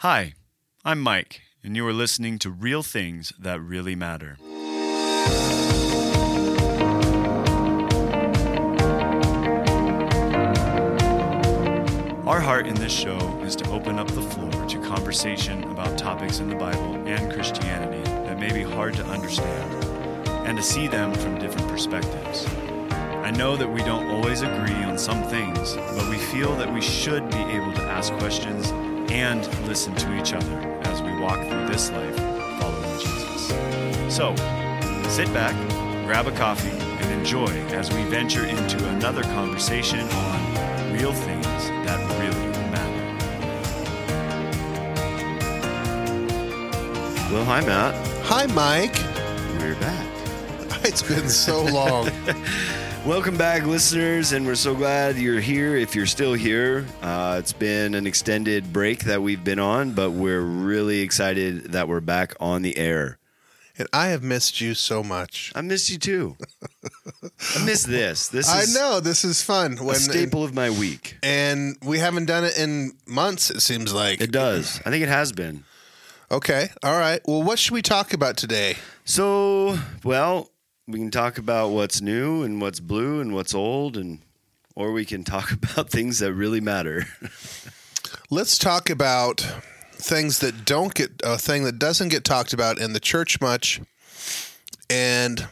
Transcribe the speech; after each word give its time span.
Hi, 0.00 0.34
I'm 0.84 1.00
Mike, 1.00 1.40
and 1.64 1.74
you 1.74 1.88
are 1.88 1.92
listening 1.92 2.38
to 2.40 2.50
Real 2.50 2.82
Things 2.82 3.32
That 3.38 3.62
Really 3.62 3.94
Matter. 3.94 4.36
Our 12.26 12.40
heart 12.40 12.66
in 12.66 12.74
this 12.74 12.92
show 12.92 13.16
is 13.40 13.56
to 13.56 13.70
open 13.70 13.98
up 13.98 14.08
the 14.08 14.20
floor 14.20 14.66
to 14.66 14.78
conversation 14.82 15.64
about 15.64 15.96
topics 15.96 16.40
in 16.40 16.50
the 16.50 16.56
Bible 16.56 16.96
and 17.06 17.32
Christianity 17.32 18.02
that 18.04 18.38
may 18.38 18.52
be 18.52 18.64
hard 18.64 18.92
to 18.96 19.04
understand, 19.06 19.82
and 20.46 20.58
to 20.58 20.62
see 20.62 20.88
them 20.88 21.14
from 21.14 21.38
different 21.38 21.68
perspectives. 21.68 22.46
I 22.90 23.30
know 23.30 23.56
that 23.56 23.72
we 23.72 23.80
don't 23.80 24.08
always 24.08 24.42
agree 24.42 24.84
on 24.84 24.98
some 24.98 25.24
things, 25.24 25.74
but 25.74 26.06
we 26.10 26.18
feel 26.18 26.54
that 26.56 26.70
we 26.70 26.82
should 26.82 27.30
be 27.30 27.38
able 27.38 27.72
to 27.72 27.82
ask 27.82 28.12
questions 28.18 28.70
and 29.10 29.46
listen 29.66 29.94
to 29.94 30.18
each 30.18 30.32
other 30.32 30.80
as 30.84 31.02
we 31.02 31.12
walk 31.20 31.38
through 31.48 31.66
this 31.66 31.90
life 31.90 32.16
following 32.60 32.98
Jesus. 32.98 33.48
So, 34.14 34.34
sit 35.08 35.32
back, 35.32 35.54
grab 36.06 36.26
a 36.26 36.32
coffee, 36.32 36.70
and 36.70 37.12
enjoy 37.12 37.46
as 37.74 37.92
we 37.92 38.02
venture 38.04 38.44
into 38.44 38.88
another 38.88 39.22
conversation 39.22 40.00
on 40.00 40.92
real 40.92 41.12
things 41.12 41.46
that 41.84 41.98
really 42.18 42.48
matter. 42.70 42.96
Well, 47.32 47.44
hi, 47.44 47.60
Matt. 47.60 47.94
Hi, 48.24 48.46
Mike. 48.46 48.96
We're 49.60 49.74
back. 49.80 50.06
It's 50.84 51.02
been 51.02 51.28
so 51.28 51.64
long. 51.64 52.08
Welcome 53.06 53.36
back, 53.36 53.64
listeners, 53.64 54.32
and 54.32 54.44
we're 54.44 54.56
so 54.56 54.74
glad 54.74 55.16
you're 55.16 55.38
here. 55.40 55.76
If 55.76 55.94
you're 55.94 56.06
still 56.06 56.34
here, 56.34 56.84
uh, 57.02 57.36
it's 57.38 57.52
been 57.52 57.94
an 57.94 58.04
extended 58.04 58.72
break 58.72 59.04
that 59.04 59.22
we've 59.22 59.44
been 59.44 59.60
on, 59.60 59.92
but 59.92 60.10
we're 60.10 60.40
really 60.40 61.00
excited 61.02 61.72
that 61.72 61.86
we're 61.86 62.00
back 62.00 62.34
on 62.40 62.62
the 62.62 62.76
air. 62.76 63.18
and 63.78 63.86
I 63.92 64.06
have 64.08 64.24
missed 64.24 64.60
you 64.60 64.74
so 64.74 65.04
much. 65.04 65.52
I 65.54 65.60
missed 65.60 65.88
you 65.88 65.98
too. 65.98 66.36
I 67.54 67.64
miss 67.64 67.82
this. 67.86 68.26
This 68.28 68.48
I 68.48 68.62
is 68.62 68.74
know 68.74 68.98
this 68.98 69.24
is 69.24 69.40
fun. 69.40 69.78
a 69.78 69.84
When 69.84 69.96
staple 69.96 70.42
of 70.42 70.52
my 70.52 70.70
week. 70.70 71.16
and 71.22 71.76
we 71.84 72.00
haven't 72.00 72.26
done 72.26 72.42
it 72.44 72.58
in 72.58 72.92
months. 73.06 73.50
It 73.50 73.60
seems 73.60 73.94
like. 73.94 74.20
It 74.20 74.32
does. 74.32 74.80
I 74.84 74.90
think 74.90 75.04
it 75.04 75.08
has 75.08 75.30
been. 75.30 75.62
Okay. 76.30 76.70
All 76.82 76.98
right. 76.98 77.20
Well, 77.24 77.44
what 77.44 77.60
should 77.60 77.72
we 77.74 77.82
talk 77.82 78.12
about 78.12 78.36
today? 78.36 78.74
So, 79.04 79.78
well, 80.02 80.50
we 80.88 80.98
can 80.98 81.10
talk 81.10 81.38
about 81.38 81.70
what's 81.70 82.00
new 82.00 82.42
and 82.42 82.60
what's 82.60 82.80
blue 82.80 83.20
and 83.20 83.34
what's 83.34 83.54
old, 83.54 83.96
and 83.96 84.20
or 84.74 84.92
we 84.92 85.04
can 85.04 85.24
talk 85.24 85.52
about 85.52 85.90
things 85.90 86.18
that 86.20 86.32
really 86.32 86.60
matter. 86.60 87.06
Let's 88.30 88.58
talk 88.58 88.88
about 88.90 89.40
things 89.92 90.40
that 90.40 90.64
don't 90.64 90.94
get 90.94 91.10
a 91.24 91.38
thing 91.38 91.64
that 91.64 91.78
doesn't 91.78 92.08
get 92.08 92.24
talked 92.24 92.52
about 92.52 92.78
in 92.78 92.92
the 92.92 93.00
church 93.00 93.40
much, 93.40 93.80
and 94.88 95.48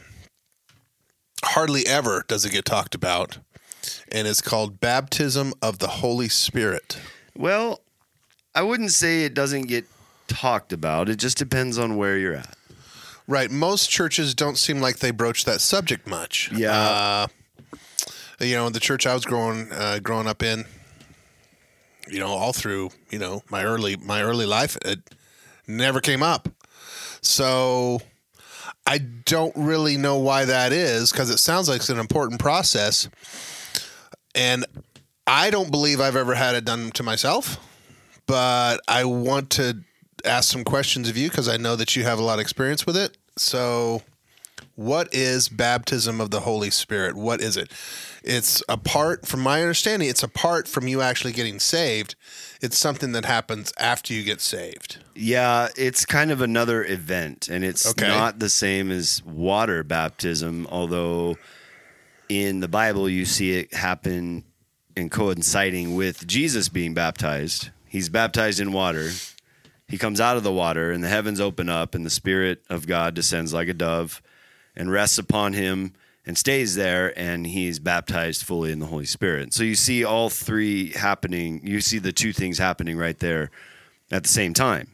hardly 1.43 1.85
ever 1.85 2.23
does 2.27 2.45
it 2.45 2.51
get 2.51 2.65
talked 2.65 2.95
about, 2.95 3.39
and 4.11 4.27
it's 4.27 4.41
called 4.41 4.79
baptism 4.79 5.53
of 5.61 5.79
the 5.79 5.87
Holy 5.87 6.29
Spirit. 6.29 6.99
Well, 7.35 7.81
I 8.53 8.61
wouldn't 8.61 8.91
say 8.91 9.23
it 9.25 9.33
doesn't 9.33 9.63
get 9.63 9.85
talked 10.27 10.71
about. 10.71 11.09
It 11.09 11.17
just 11.17 11.37
depends 11.37 11.77
on 11.77 11.97
where 11.97 12.17
you're 12.17 12.35
at. 12.35 12.55
Right. 13.27 13.49
Most 13.49 13.89
churches 13.89 14.35
don't 14.35 14.57
seem 14.57 14.79
like 14.81 14.97
they 14.97 15.11
broach 15.11 15.45
that 15.45 15.61
subject 15.61 16.07
much. 16.07 16.51
Yeah. 16.51 16.71
Uh, 16.71 17.27
you 18.39 18.55
know, 18.55 18.69
the 18.69 18.79
church 18.79 19.07
I 19.07 19.13
was 19.13 19.25
growing 19.25 19.71
uh, 19.71 19.99
growing 20.03 20.27
up 20.27 20.43
in, 20.43 20.65
you 22.07 22.19
know, 22.19 22.27
all 22.27 22.53
through 22.53 22.89
you 23.09 23.19
know 23.19 23.41
my 23.49 23.63
early 23.63 23.95
my 23.95 24.21
early 24.21 24.45
life, 24.45 24.77
it 24.83 24.99
never 25.67 26.01
came 26.01 26.21
up. 26.21 26.49
So 27.21 27.99
I 28.85 28.99
don't 28.99 29.55
really 29.55 29.97
know 29.97 30.17
why 30.17 30.45
that 30.45 30.71
is 30.71 31.11
because 31.11 31.29
it 31.29 31.39
sounds 31.39 31.67
like 31.67 31.77
it's 31.77 31.89
an 31.89 31.99
important 31.99 32.39
process, 32.39 33.09
and 34.35 34.65
I 35.25 35.49
don't 35.49 35.71
believe 35.71 35.99
I've 35.99 36.15
ever 36.15 36.35
had 36.35 36.55
it 36.55 36.65
done 36.65 36.91
to 36.91 37.03
myself. 37.03 37.57
But 38.27 38.81
I 38.87 39.05
want 39.05 39.51
to 39.51 39.77
ask 40.25 40.51
some 40.51 40.63
questions 40.63 41.09
of 41.09 41.17
you 41.17 41.29
because 41.29 41.47
I 41.47 41.57
know 41.57 41.75
that 41.75 41.95
you 41.95 42.03
have 42.03 42.19
a 42.19 42.23
lot 42.23 42.35
of 42.35 42.39
experience 42.41 42.85
with 42.85 42.97
it. 42.97 43.17
So, 43.37 44.03
what 44.75 45.13
is 45.13 45.49
baptism 45.49 46.19
of 46.21 46.31
the 46.31 46.41
Holy 46.41 46.69
Spirit? 46.69 47.15
What 47.15 47.41
is 47.41 47.57
it? 47.57 47.71
It's 48.23 48.63
apart 48.67 49.27
from 49.27 49.41
my 49.41 49.61
understanding, 49.61 50.09
it's 50.09 50.23
apart 50.23 50.67
from 50.67 50.87
you 50.87 51.01
actually 51.01 51.33
getting 51.33 51.59
saved. 51.59 52.15
It's 52.61 52.77
something 52.77 53.11
that 53.11 53.25
happens 53.25 53.71
after 53.77 54.13
you 54.13 54.23
get 54.23 54.41
saved. 54.41 54.97
Yeah, 55.13 55.67
it's 55.77 56.05
kind 56.05 56.31
of 56.31 56.41
another 56.41 56.83
event, 56.83 57.47
and 57.49 57.63
it's 57.63 57.85
Okay. 57.85 58.07
not 58.07 58.39
the 58.39 58.49
same 58.49 58.91
as 58.91 59.21
water 59.23 59.83
baptism, 59.83 60.67
although 60.71 61.37
in 62.27 62.59
the 62.61 62.67
Bible 62.67 63.07
you 63.07 63.25
see 63.25 63.57
it 63.59 63.73
happen 63.73 64.43
and 64.97 65.11
coinciding 65.11 65.93
with 65.95 66.25
Jesus 66.25 66.69
being 66.69 66.93
baptized. 66.93 67.69
He's 67.87 68.09
baptized 68.09 68.59
in 68.59 68.71
water. 68.73 69.11
He 69.87 69.97
comes 69.97 70.19
out 70.19 70.37
of 70.37 70.43
the 70.43 70.51
water, 70.51 70.91
and 70.91 71.03
the 71.03 71.07
heavens 71.07 71.39
open 71.39 71.69
up, 71.69 71.93
and 71.93 72.05
the 72.05 72.09
Spirit 72.09 72.63
of 72.69 72.87
God 72.87 73.13
descends 73.13 73.53
like 73.53 73.67
a 73.67 73.73
dove 73.73 74.21
and 74.75 74.91
rests 74.91 75.17
upon 75.17 75.53
him 75.53 75.93
and 76.25 76.37
stays 76.37 76.75
there, 76.75 77.17
and 77.17 77.45
he's 77.45 77.77
baptized 77.77 78.43
fully 78.43 78.71
in 78.71 78.79
the 78.79 78.87
Holy 78.87 79.05
Spirit. 79.05 79.53
So 79.53 79.63
you 79.63 79.75
see 79.75 80.03
all 80.03 80.29
three 80.29 80.91
happening. 80.91 81.61
You 81.63 81.81
see 81.81 81.99
the 81.99 82.11
two 82.11 82.33
things 82.33 82.57
happening 82.57 82.97
right 82.97 83.17
there 83.19 83.51
at 84.11 84.23
the 84.23 84.29
same 84.29 84.53
time. 84.53 84.89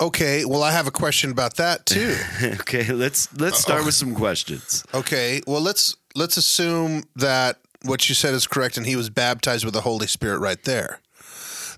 Okay, 0.00 0.44
well, 0.44 0.62
I 0.62 0.72
have 0.72 0.86
a 0.86 0.90
question 0.90 1.30
about 1.30 1.56
that 1.56 1.86
too. 1.86 2.16
okay, 2.60 2.92
let's 2.92 3.34
let's 3.40 3.58
start 3.58 3.84
with 3.84 3.94
some 3.94 4.14
questions. 4.14 4.84
Okay, 4.92 5.40
well, 5.46 5.60
let's 5.60 5.96
let's 6.14 6.36
assume 6.36 7.04
that 7.16 7.58
what 7.82 8.08
you 8.08 8.14
said 8.14 8.34
is 8.34 8.46
correct, 8.46 8.76
and 8.76 8.86
he 8.86 8.94
was 8.94 9.08
baptized 9.08 9.64
with 9.64 9.74
the 9.74 9.80
Holy 9.80 10.06
Spirit 10.06 10.38
right 10.38 10.62
there. 10.64 11.00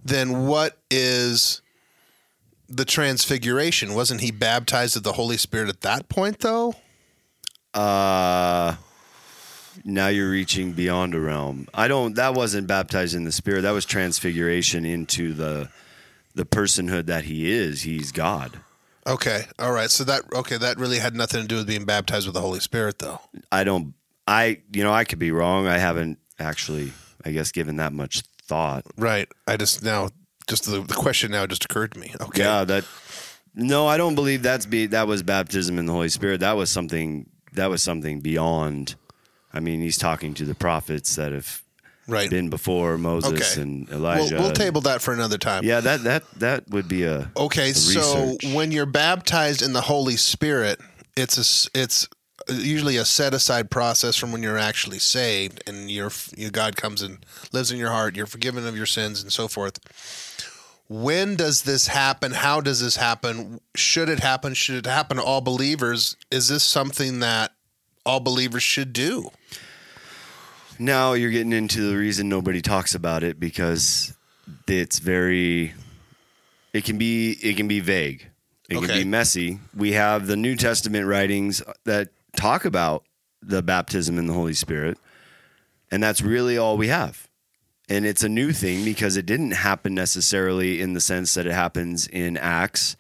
Then 0.05 0.47
what 0.47 0.79
is 0.91 1.63
the 2.69 2.85
transfiguration? 2.85 3.95
Wasn't 3.95 4.21
he 4.21 4.31
baptized 4.31 4.95
with 4.95 5.05
the 5.05 5.13
Holy 5.13 5.37
Spirit 5.37 5.69
at 5.69 5.81
that 5.83 6.09
point, 6.09 6.41
though? 6.41 6.75
Uh 7.75 8.77
now 9.85 10.09
you're 10.09 10.31
reaching 10.31 10.73
beyond 10.73 11.15
a 11.15 11.21
realm. 11.21 11.69
I 11.75 11.89
don't 11.89 12.15
that 12.17 12.35
wasn't 12.35 12.67
baptized 12.67 13.15
in 13.15 13.25
the 13.25 13.33
spirit. 13.33 13.63
That 13.63 13.73
was 13.73 13.85
transfiguration 13.85 14.85
into 14.85 15.33
the 15.35 15.69
the 16.35 16.45
personhood 16.45 17.07
that 17.07 17.25
he 17.25 17.51
is. 17.51 17.83
He's 17.83 18.13
God. 18.13 18.59
Okay, 19.07 19.47
all 19.59 19.73
right. 19.73 19.91
So 19.91 20.05
that 20.05 20.23
okay, 20.33 20.59
that 20.59 20.79
really 20.79 20.99
had 20.99 21.15
nothing 21.15 21.43
to 21.43 21.49
do 21.49 21.57
with 21.57 21.67
being 21.67 21.85
baptized 21.85 22.27
with 22.27 22.35
the 22.35 22.41
Holy 22.41 22.61
Spirit, 22.61 22.99
though. 22.99 23.21
I 23.51 23.65
don't 23.65 23.95
I 24.27 24.61
you 24.73 24.83
know, 24.83 24.93
I 24.93 25.05
could 25.05 25.19
be 25.19 25.31
wrong. 25.31 25.67
I 25.67 25.79
haven't 25.79 26.19
actually 26.39 26.93
I 27.25 27.31
guess 27.31 27.53
given 27.53 27.77
that 27.77 27.93
much 27.93 28.23
thought. 28.43 28.85
Right. 28.97 29.29
I 29.47 29.57
just 29.57 29.83
now 29.83 30.11
just 30.49 30.65
the, 30.71 30.81
the 30.81 30.95
question 30.95 31.31
now 31.31 31.47
just 31.47 31.65
occurred 31.65 31.93
to 31.93 31.99
me. 32.01 32.15
Okay. 32.21 32.43
Yeah, 32.43 32.65
that 32.65 32.85
no, 33.55 33.87
I 33.87 33.97
don't 33.97 34.15
believe 34.15 34.43
that's 34.43 34.67
be 34.67 34.87
that 34.87 35.07
was 35.07 35.23
baptism 35.23 35.79
in 35.79 35.87
the 35.87 35.93
Holy 35.93 36.09
Spirit. 36.09 36.41
That 36.41 36.57
was 36.57 36.71
something 36.71 37.29
that 37.53 37.71
was 37.71 37.83
something 37.83 38.21
beyond. 38.21 38.95
I 39.53 39.61
mean, 39.61 39.81
he's 39.81 39.97
talking 39.99 40.35
to 40.35 40.45
the 40.45 40.55
prophets 40.55 41.17
that 41.17 41.33
have 41.33 41.63
Right. 42.07 42.31
been 42.31 42.49
before 42.49 42.97
Moses 42.97 43.53
Okay. 43.53 43.61
and 43.63 43.87
We'll, 43.89 43.99
Elijah. 43.99 44.37
we'll 44.39 44.53
table 44.53 44.81
that 44.83 45.03
for 45.03 45.13
another 45.13 45.37
time. 45.37 45.63
Yeah, 45.63 45.81
that 45.81 46.05
that 46.05 46.23
that 46.39 46.69
would 46.71 46.89
be 46.89 47.03
a 47.05 47.31
Okay, 47.37 47.71
a 47.71 47.75
so 47.75 48.25
research. 48.39 48.55
when 48.55 48.73
you're 48.73 48.87
baptized 48.87 49.61
in 49.61 49.75
the 49.75 49.83
Holy 49.83 50.17
Spirit, 50.17 50.81
it's 51.17 51.37
a, 51.37 51.79
it's 51.79 52.09
usually 52.49 52.97
a 52.97 53.05
set 53.05 53.35
aside 53.35 53.71
process 53.71 54.17
from 54.17 54.33
when 54.33 54.43
you're 54.43 54.59
actually 54.59 54.99
saved, 54.99 55.63
and 55.67 55.91
your 55.91 56.11
your 56.37 56.51
God 56.51 56.77
comes 56.77 57.03
and 57.03 57.25
lives 57.53 57.71
in 57.71 57.79
your 57.79 57.91
heart. 57.91 58.17
You're 58.17 58.27
forgiven 58.27 58.67
of 58.67 58.77
your 58.77 58.87
sins 58.87 59.23
and 59.23 59.33
so 59.33 59.49
forth. 59.49 59.79
When 60.89 61.37
does 61.37 61.63
this 61.63 61.89
happen? 61.89 62.33
How 62.33 62.61
does 62.61 62.81
this 62.81 62.97
happen? 62.97 63.61
Should 63.75 64.09
it 64.09 64.21
happen? 64.21 64.55
Should 64.55 64.87
it 64.87 64.91
happen 64.91 65.19
to 65.19 65.23
all 65.23 65.43
believers? 65.43 66.17
Is 66.31 66.49
this 66.49 66.65
something 66.65 67.21
that 67.21 67.53
all 68.07 68.21
believers 68.21 68.63
should 68.63 68.93
do? 68.93 69.31
now 70.79 71.13
you're 71.13 71.31
getting 71.31 71.53
into 71.53 71.91
the 71.91 71.97
reason 71.97 72.29
nobody 72.29 72.63
talks 72.63 72.95
about 72.95 73.23
it 73.23 73.41
because 73.41 74.15
it's 74.67 74.99
very 74.99 75.75
it 76.73 76.85
can 76.85 76.99
be 76.99 77.33
it 77.43 77.57
can 77.57 77.69
be 77.69 77.81
vague. 77.81 78.29
It 78.69 78.75
can 78.75 78.89
be 78.89 79.05
messy. 79.05 79.61
We 79.75 79.93
have 79.93 80.27
the 80.27 80.37
New 80.37 80.55
Testament 80.55 81.07
writings 81.07 81.63
that 81.85 82.11
talk 82.39 82.65
about 82.65 83.05
the 83.43 83.63
baptism 83.63 84.19
in 84.19 84.27
the 84.27 84.33
Holy 84.33 84.55
Spirit, 84.55 84.99
and 85.91 86.03
that's 86.03 86.23
really 86.23 86.57
all 86.57 86.77
we 86.77 86.89
have. 86.89 87.29
And 87.89 88.05
it's 88.05 88.23
a 88.23 88.29
new 88.29 88.53
thing 88.53 88.85
because 88.85 89.17
it 89.17 89.27
didn't 89.27 89.53
happen 89.53 89.95
necessarily 89.95 90.81
in 90.81 90.93
the 90.93 91.01
sense 91.01 91.35
that 91.35 91.47
it 91.47 91.53
happens 91.53 92.07
in 92.07 92.37
Acts 92.37 92.97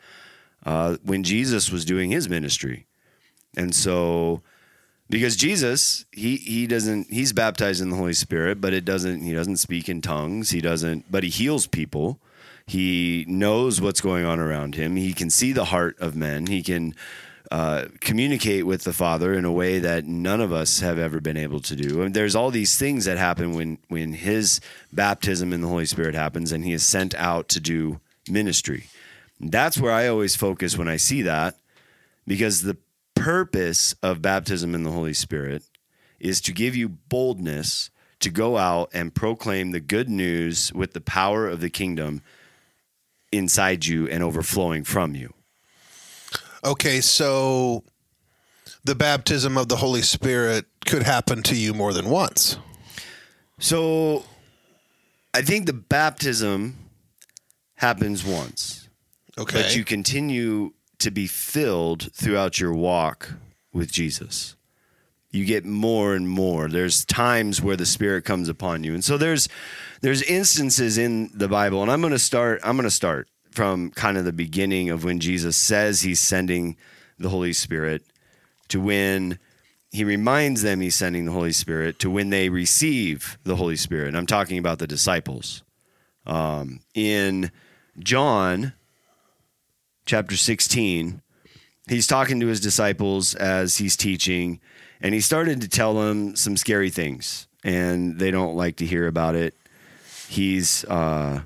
uh, 0.64 0.96
when 1.04 1.22
Jesus 1.22 1.70
was 1.70 1.84
doing 1.84 2.10
his 2.10 2.28
ministry. 2.28 2.86
And 3.56 3.74
so 3.74 4.42
because 5.10 5.36
Jesus 5.36 6.06
he 6.12 6.36
he 6.36 6.66
doesn't 6.66 7.10
he's 7.10 7.32
baptized 7.32 7.82
in 7.82 7.90
the 7.90 7.96
Holy 7.96 8.14
Spirit, 8.14 8.60
but 8.60 8.72
it 8.72 8.84
doesn't 8.84 9.20
he 9.20 9.32
doesn't 9.32 9.58
speak 9.58 9.88
in 9.88 10.00
tongues. 10.00 10.50
He 10.50 10.60
doesn't 10.60 11.10
but 11.10 11.22
he 11.22 11.30
heals 11.30 11.66
people. 11.66 12.18
He 12.66 13.24
knows 13.28 13.80
what's 13.80 14.00
going 14.00 14.24
on 14.24 14.38
around 14.38 14.74
him. 14.74 14.96
He 14.96 15.12
can 15.12 15.30
see 15.30 15.52
the 15.52 15.66
heart 15.66 15.98
of 15.98 16.14
men. 16.14 16.46
He 16.46 16.62
can 16.62 16.94
uh, 17.50 17.86
communicate 18.00 18.66
with 18.66 18.84
the 18.84 18.92
Father 18.92 19.32
in 19.32 19.44
a 19.44 19.52
way 19.52 19.78
that 19.78 20.04
none 20.04 20.40
of 20.40 20.52
us 20.52 20.80
have 20.80 20.98
ever 20.98 21.20
been 21.20 21.36
able 21.36 21.60
to 21.60 21.74
do. 21.74 22.02
And 22.02 22.14
there's 22.14 22.34
all 22.34 22.50
these 22.50 22.76
things 22.76 23.06
that 23.06 23.16
happen 23.16 23.54
when 23.54 23.78
when 23.88 24.12
his 24.12 24.60
baptism 24.92 25.52
in 25.52 25.60
the 25.62 25.68
Holy 25.68 25.86
Spirit 25.86 26.14
happens, 26.14 26.52
and 26.52 26.64
he 26.64 26.72
is 26.72 26.84
sent 26.84 27.14
out 27.14 27.48
to 27.48 27.60
do 27.60 28.00
ministry. 28.28 28.88
That's 29.40 29.78
where 29.78 29.92
I 29.92 30.08
always 30.08 30.36
focus 30.36 30.76
when 30.76 30.88
I 30.88 30.96
see 30.96 31.22
that, 31.22 31.56
because 32.26 32.62
the 32.62 32.76
purpose 33.14 33.94
of 34.02 34.22
baptism 34.22 34.74
in 34.74 34.82
the 34.82 34.92
Holy 34.92 35.14
Spirit 35.14 35.62
is 36.20 36.40
to 36.42 36.52
give 36.52 36.76
you 36.76 36.88
boldness 36.88 37.90
to 38.20 38.30
go 38.30 38.56
out 38.56 38.90
and 38.92 39.14
proclaim 39.14 39.70
the 39.70 39.80
good 39.80 40.08
news 40.08 40.72
with 40.72 40.92
the 40.92 41.00
power 41.00 41.46
of 41.46 41.60
the 41.60 41.70
kingdom 41.70 42.20
inside 43.30 43.86
you 43.86 44.08
and 44.08 44.22
overflowing 44.22 44.82
from 44.84 45.14
you. 45.14 45.32
Okay, 46.64 47.00
so 47.00 47.84
the 48.84 48.94
baptism 48.94 49.56
of 49.56 49.68
the 49.68 49.76
Holy 49.76 50.02
Spirit 50.02 50.66
could 50.86 51.02
happen 51.02 51.42
to 51.44 51.54
you 51.56 51.74
more 51.74 51.92
than 51.92 52.08
once. 52.10 52.56
So 53.58 54.24
I 55.34 55.42
think 55.42 55.66
the 55.66 55.72
baptism 55.72 56.76
happens 57.74 58.24
once, 58.24 58.88
Okay. 59.36 59.62
but 59.62 59.76
you 59.76 59.84
continue 59.84 60.72
to 60.98 61.10
be 61.10 61.26
filled 61.26 62.12
throughout 62.12 62.58
your 62.58 62.72
walk 62.72 63.34
with 63.72 63.92
Jesus. 63.92 64.56
You 65.30 65.44
get 65.44 65.64
more 65.64 66.14
and 66.14 66.28
more. 66.28 66.68
There's 66.68 67.04
times 67.04 67.60
where 67.60 67.76
the 67.76 67.86
Spirit 67.86 68.24
comes 68.24 68.48
upon 68.48 68.82
you. 68.82 68.94
And 68.94 69.04
so 69.04 69.18
there's 69.18 69.48
there's 70.00 70.22
instances 70.22 70.96
in 70.96 71.30
the 71.34 71.48
Bible, 71.48 71.82
and 71.82 71.90
I'm 71.90 72.00
gonna 72.00 72.18
start, 72.18 72.60
I'm 72.64 72.76
gonna 72.76 72.90
start 72.90 73.28
from 73.50 73.90
kind 73.90 74.16
of 74.16 74.24
the 74.24 74.32
beginning 74.32 74.90
of 74.90 75.04
when 75.04 75.20
Jesus 75.20 75.56
says 75.56 76.02
he's 76.02 76.20
sending 76.20 76.76
the 77.18 77.28
Holy 77.28 77.52
Spirit 77.52 78.02
to 78.68 78.80
when 78.80 79.38
he 79.90 80.04
reminds 80.04 80.62
them 80.62 80.80
he's 80.80 80.96
sending 80.96 81.24
the 81.24 81.32
Holy 81.32 81.52
Spirit 81.52 81.98
to 82.00 82.10
when 82.10 82.30
they 82.30 82.48
receive 82.48 83.38
the 83.44 83.56
Holy 83.56 83.76
Spirit. 83.76 84.08
And 84.08 84.16
I'm 84.16 84.26
talking 84.26 84.58
about 84.58 84.78
the 84.78 84.86
disciples. 84.86 85.62
Um, 86.26 86.80
in 86.94 87.50
John 87.98 88.74
chapter 90.04 90.36
16, 90.36 91.22
he's 91.88 92.06
talking 92.06 92.38
to 92.40 92.46
his 92.46 92.60
disciples 92.60 93.34
as 93.34 93.78
he's 93.78 93.96
teaching, 93.96 94.60
and 95.00 95.14
he 95.14 95.20
started 95.20 95.62
to 95.62 95.68
tell 95.68 95.94
them 95.94 96.36
some 96.36 96.56
scary 96.56 96.90
things, 96.90 97.48
and 97.64 98.18
they 98.18 98.30
don't 98.30 98.56
like 98.56 98.76
to 98.76 98.86
hear 98.86 99.06
about 99.06 99.34
it. 99.34 99.54
He's 100.28 100.84
uh, 100.84 101.40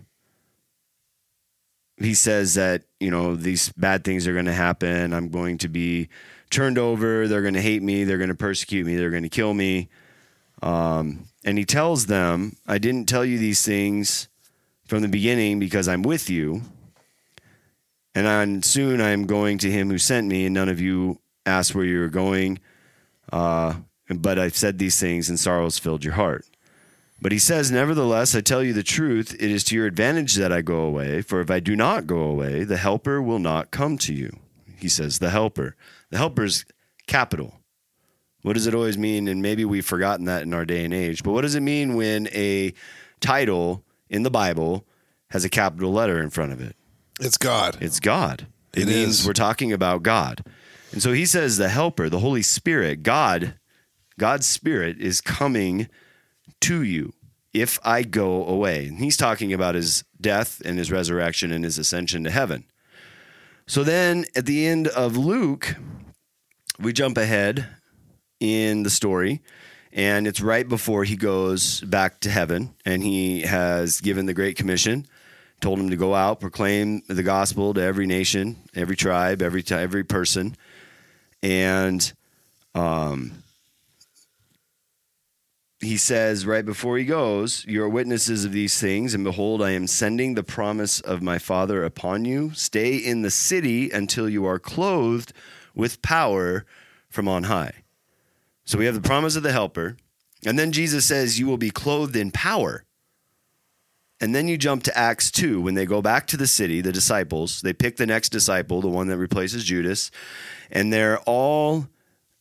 he 2.04 2.14
says 2.14 2.54
that 2.54 2.82
you 3.00 3.10
know 3.10 3.34
these 3.34 3.70
bad 3.72 4.04
things 4.04 4.26
are 4.26 4.32
going 4.32 4.46
to 4.46 4.52
happen. 4.52 5.12
I'm 5.12 5.28
going 5.28 5.58
to 5.58 5.69
be 5.69 6.08
turned 6.50 6.78
over. 6.78 7.28
They're 7.28 7.43
going 7.43 7.54
to 7.54 7.62
hate 7.62 7.82
me. 7.82 8.04
They're 8.04 8.19
going 8.19 8.28
to 8.28 8.34
persecute 8.34 8.87
me. 8.87 8.96
They're 8.96 9.10
going 9.10 9.22
to 9.22 9.28
kill 9.28 9.54
me. 9.54 9.88
Um, 10.62 11.26
and 11.44 11.58
he 11.58 11.64
tells 11.64 12.06
them, 12.06 12.56
"I 12.66 12.78
didn't 12.78 13.08
tell 13.08 13.25
you 13.25 13.38
these 13.38 13.64
things 13.64 14.28
from 14.87 15.02
the 15.02 15.08
beginning 15.08 15.58
because 15.58 15.88
I'm 15.88 16.02
with 16.02 16.31
you." 16.31 16.62
And 18.14 18.26
on, 18.26 18.62
soon 18.62 19.00
I 19.00 19.10
am 19.10 19.26
going 19.26 19.58
to 19.58 19.70
him 19.70 19.88
who 19.88 19.98
sent 19.98 20.28
me, 20.28 20.44
and 20.44 20.55
none 20.55 20.69
of 20.69 20.81
you 20.81 21.19
asked 21.46 21.75
where 21.75 21.84
you 21.84 21.98
were 22.00 22.08
going. 22.08 22.58
Uh, 23.32 23.75
but 24.08 24.38
I've 24.38 24.56
said 24.56 24.78
these 24.78 25.00
things, 25.00 25.28
and 25.28 25.40
sorrows 25.40 25.78
filled 25.78 26.05
your 26.05 26.14
heart. 26.14 26.44
But 27.22 27.30
he 27.30 27.38
says, 27.38 27.70
Nevertheless, 27.70 28.34
I 28.34 28.40
tell 28.40 28.64
you 28.64 28.72
the 28.72 28.82
truth, 28.82 29.32
it 29.34 29.48
is 29.48 29.62
to 29.64 29.76
your 29.76 29.86
advantage 29.86 30.34
that 30.34 30.50
I 30.52 30.60
go 30.60 30.80
away, 30.80 31.22
for 31.22 31.40
if 31.40 31.52
I 31.52 31.60
do 31.60 31.76
not 31.76 32.08
go 32.08 32.19
away, 32.19 32.64
the 32.64 32.76
Helper 32.76 33.22
will 33.22 33.38
not 33.38 33.70
come 33.70 33.96
to 33.98 34.12
you. 34.12 34.36
He 34.76 34.88
says, 34.88 35.20
The 35.20 35.30
Helper. 35.30 35.76
The 36.10 36.19
Helper's 36.19 36.64
capital. 37.06 37.60
What 38.42 38.54
does 38.54 38.66
it 38.66 38.74
always 38.74 38.98
mean? 38.98 39.28
And 39.28 39.40
maybe 39.40 39.64
we've 39.64 39.86
forgotten 39.86 40.24
that 40.24 40.42
in 40.42 40.52
our 40.52 40.64
day 40.64 40.84
and 40.84 40.92
age, 40.92 41.22
but 41.22 41.30
what 41.30 41.42
does 41.42 41.54
it 41.54 41.60
mean 41.60 41.94
when 41.94 42.26
a 42.32 42.74
title 43.20 43.84
in 44.10 44.24
the 44.24 44.30
Bible 44.30 44.84
has 45.30 45.44
a 45.44 45.48
capital 45.48 45.92
letter 45.92 46.20
in 46.20 46.28
front 46.28 46.52
of 46.52 46.60
it? 46.60 46.74
it's 47.20 47.38
God. 47.38 47.78
It's 47.80 48.00
God. 48.00 48.48
It, 48.74 48.82
It 48.82 48.86
means 48.88 49.20
is. 49.20 49.26
we're 49.26 49.32
talking 49.32 49.72
about 49.72 50.02
God. 50.02 50.44
And 50.90 51.00
so 51.00 51.12
he 51.12 51.24
says 51.24 51.56
the 51.56 51.69
helper, 51.69 52.08
the 52.08 52.19
Holy 52.19 52.42
Spirit, 52.42 53.04
God, 53.04 53.54
God's 54.19 54.46
Spirit 54.46 54.98
is 54.98 55.20
coming 55.20 55.88
to 56.62 56.82
you 56.82 57.12
if 57.53 57.79
I 57.85 58.03
go 58.03 58.47
away. 58.47 58.87
And 58.87 58.99
he's 58.99 59.17
talking 59.17 59.53
about 59.53 59.75
his 59.75 60.05
death 60.20 60.62
and 60.64 60.79
his 60.79 60.91
resurrection 60.91 61.53
and 61.53 61.64
his 61.64 61.79
ascension 61.79 62.25
to 62.25 62.31
heaven. 62.31 62.64
So 63.67 63.85
then 63.85 64.25
at 64.35 64.47
the 64.47 64.67
end 64.67 64.88
of 64.88 65.17
Luke, 65.17 65.76
we 66.79 66.93
jump 66.93 67.17
ahead 67.17 67.67
in 68.41 68.82
the 68.82 68.91
story 68.91 69.41
and 69.93 70.26
it's 70.26 70.41
right 70.41 70.69
before 70.69 71.05
he 71.05 71.17
goes 71.17 71.81
back 71.82 72.19
to 72.20 72.31
heaven 72.31 72.75
and 72.85 73.03
he 73.03 73.43
has 73.43 74.00
given 74.00 74.26
the 74.26 74.35
great 74.35 74.56
commission 74.56 75.06
told 75.61 75.79
him 75.79 75.91
to 75.91 75.97
go 75.97 76.12
out 76.12 76.41
proclaim 76.41 77.03
the 77.06 77.23
gospel 77.23 77.73
to 77.73 77.81
every 77.81 78.06
nation 78.06 78.56
every 78.75 78.97
tribe 78.97 79.43
every 79.43 79.62
ti- 79.62 79.76
every 79.76 80.03
person 80.03 80.56
and 81.41 82.12
um 82.75 83.42
he 85.82 85.96
says 85.96 86.46
right 86.46 86.64
before 86.64 86.96
he 86.96 87.05
goes 87.05 87.64
you 87.67 87.82
are 87.82 87.88
witnesses 87.88 88.44
of 88.44 88.52
these 88.52 88.81
things 88.81 89.14
and 89.14 89.25
behold 89.25 89.61
i 89.61 89.73
am 89.73 89.87
sending 89.87 90.34
the 90.34 90.43
promise 90.43 91.00
of 91.00 91.20
my 91.20 91.38
father 91.38 91.84
upon 91.84 92.25
you. 92.25 92.52
Stay 92.55 92.96
in 92.96 93.23
the 93.23 93.31
city 93.31 93.90
until 93.90 94.29
you 94.29 94.46
are 94.46 94.61
clothed 94.61 95.32
with 95.75 96.00
power 96.00 96.64
from 97.08 97.26
on 97.26 97.44
high. 97.44 97.73
So 98.64 98.79
we 98.79 98.87
have 98.87 98.94
the 98.94 99.00
promise 99.00 99.37
of 99.37 99.43
the 99.43 99.52
helper 99.52 99.96
and 100.46 100.58
then 100.58 100.73
jesus 100.73 101.05
says 101.05 101.38
you 101.38 101.46
will 101.46 101.58
be 101.58 101.70
clothed 101.70 102.17
in 102.17 102.31
power. 102.31 102.84
And 104.20 104.37
then 104.37 104.46
you 104.46 104.56
jump 104.56 104.84
to 104.84 104.96
Acts 104.96 105.32
2 105.32 105.61
when 105.61 105.75
they 105.75 105.84
go 105.84 106.00
back 106.00 106.29
to 106.29 106.37
the 106.37 106.46
city, 106.46 106.81
the 106.81 106.93
disciples, 106.93 107.61
they 107.61 107.73
pick 107.73 107.96
the 107.96 108.06
next 108.06 108.29
disciple, 108.29 108.81
the 108.81 108.87
one 108.87 109.08
that 109.08 109.19
replaces 109.19 109.64
Judas, 109.64 110.12
and 110.70 110.93
they're 110.93 111.19
all 111.23 111.88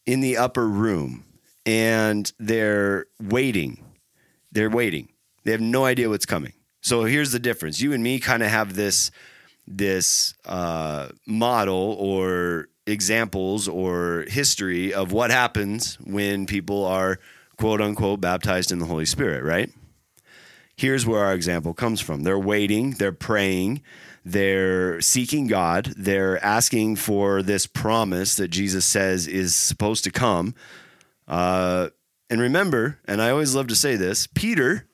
in 0.05 0.19
the 0.19 0.38
upper 0.38 0.67
room 0.67 1.23
and 1.65 2.31
they're 2.39 3.05
waiting. 3.21 3.83
They're 4.51 4.69
waiting. 4.69 5.09
They 5.43 5.51
have 5.51 5.61
no 5.61 5.85
idea 5.85 6.09
what's 6.09 6.25
coming. 6.25 6.53
So 6.81 7.03
here's 7.03 7.31
the 7.31 7.39
difference. 7.39 7.79
You 7.79 7.93
and 7.93 8.03
me 8.03 8.19
kind 8.19 8.43
of 8.43 8.49
have 8.49 8.75
this 8.75 9.11
this 9.67 10.33
uh, 10.45 11.09
model 11.25 11.95
or 12.00 12.67
examples 12.88 13.67
or 13.67 14.25
history 14.27 14.93
of 14.93 15.12
what 15.12 15.29
happens 15.31 15.95
when 16.03 16.47
people 16.47 16.83
are 16.86 17.19
quote 17.57 17.79
unquote 17.79 18.19
baptized 18.19 18.71
in 18.71 18.79
the 18.79 18.86
Holy 18.86 19.05
Spirit, 19.05 19.43
right? 19.43 19.71
here's 20.81 21.05
where 21.05 21.24
our 21.24 21.33
example 21.33 21.74
comes 21.74 22.01
from. 22.01 22.24
They're 22.24 22.39
waiting, 22.39 22.91
they're 22.91 23.12
praying, 23.12 23.81
they're 24.25 25.00
seeking 25.00 25.45
God, 25.47 25.93
they're 25.95 26.43
asking 26.43 26.95
for 26.95 27.43
this 27.43 27.67
promise 27.67 28.36
that 28.36 28.50
Jesus 28.50 28.83
says 28.83 29.27
is 29.27 29.55
supposed 29.55 30.03
to 30.05 30.12
come. 30.12 30.55
Uh, 31.31 31.89
and 32.29 32.41
remember, 32.41 33.00
and 33.05 33.21
I 33.21 33.29
always 33.29 33.55
love 33.55 33.67
to 33.67 33.75
say 33.75 33.95
this 33.95 34.27
Peter, 34.27 34.88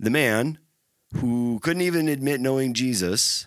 the 0.00 0.10
man 0.10 0.58
who 1.16 1.60
couldn't 1.60 1.82
even 1.82 2.08
admit 2.08 2.40
knowing 2.40 2.74
Jesus 2.74 3.46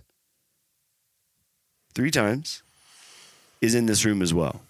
three 1.95 2.11
times, 2.11 2.61
is 3.61 3.75
in 3.75 3.87
this 3.87 4.05
room 4.05 4.21
as 4.21 4.33
well. 4.33 4.61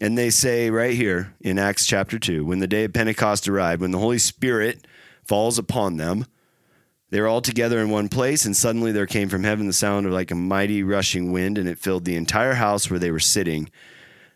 And 0.00 0.18
they 0.18 0.30
say 0.30 0.70
right 0.70 0.94
here 0.94 1.34
in 1.40 1.58
Acts 1.58 1.86
chapter 1.86 2.18
2 2.18 2.44
when 2.44 2.58
the 2.58 2.66
day 2.66 2.84
of 2.84 2.92
Pentecost 2.92 3.46
arrived, 3.46 3.82
when 3.82 3.92
the 3.92 3.98
Holy 3.98 4.18
Spirit 4.18 4.86
falls 5.22 5.58
upon 5.58 5.98
them. 5.98 6.26
They 7.10 7.20
were 7.20 7.28
all 7.28 7.42
together 7.42 7.78
in 7.78 7.90
one 7.90 8.08
place, 8.08 8.46
and 8.46 8.56
suddenly 8.56 8.90
there 8.90 9.06
came 9.06 9.28
from 9.28 9.44
heaven 9.44 9.66
the 9.66 9.74
sound 9.74 10.06
of 10.06 10.12
like 10.12 10.30
a 10.30 10.34
mighty 10.34 10.82
rushing 10.82 11.30
wind, 11.30 11.58
and 11.58 11.68
it 11.68 11.78
filled 11.78 12.06
the 12.06 12.16
entire 12.16 12.54
house 12.54 12.88
where 12.88 12.98
they 12.98 13.10
were 13.10 13.20
sitting. 13.20 13.70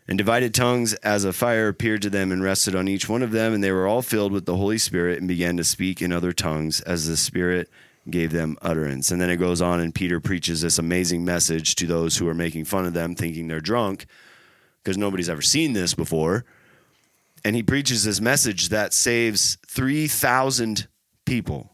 And 0.09 0.17
divided 0.17 0.55
tongues 0.55 0.95
as 0.95 1.25
a 1.25 1.33
fire 1.33 1.69
appeared 1.69 2.03
to 2.03 2.11
them 2.11 2.31
and 2.31 2.43
rested 2.43 2.77
on 2.77 2.87
each 2.87 3.09
one 3.09 3.23
of 3.23 3.33
them, 3.33 3.53
and 3.53 3.63
they 3.63 3.73
were 3.73 3.89
all 3.89 4.03
filled 4.03 4.33
with 4.33 4.47
the 4.47 4.57
Holy 4.57 4.79
Spirit 4.79 5.19
and 5.19 5.27
began 5.27 5.57
to 5.57 5.65
speak 5.65 6.01
in 6.01 6.13
other 6.13 6.33
tongues 6.33 6.81
as 6.83 7.09
the 7.09 7.17
Spirit 7.17 7.69
gave 8.09 8.31
them 8.31 8.57
utterance. 8.63 9.11
And 9.11 9.21
then 9.21 9.31
it 9.31 9.37
goes 9.37 9.61
on, 9.61 9.81
and 9.81 9.93
Peter 9.93 10.21
preaches 10.21 10.61
this 10.61 10.79
amazing 10.79 11.25
message 11.25 11.75
to 11.77 11.87
those 11.87 12.19
who 12.19 12.29
are 12.29 12.35
making 12.35 12.67
fun 12.67 12.87
of 12.87 12.95
them, 12.95 13.17
thinking 13.17 13.49
they're 13.49 13.61
drunk, 13.61 14.07
because 14.83 14.97
nobody's 14.97 15.29
ever 15.29 15.43
seen 15.43 15.73
this 15.73 15.93
before 15.93 16.45
and 17.47 17.55
he 17.55 17.63
preaches 17.63 18.03
this 18.03 18.21
message 18.21 18.71
that 18.71 18.93
saves 18.93 19.57
3,000 19.69 20.89
people. 21.25 21.71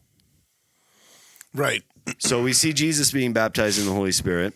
Right. 1.51 1.81
So 2.19 2.43
we 2.43 2.53
see 2.53 2.73
Jesus 2.73 3.11
being 3.11 3.33
baptized 3.33 3.79
in 3.79 3.87
the 3.87 3.91
Holy 3.91 4.11
Spirit. 4.11 4.53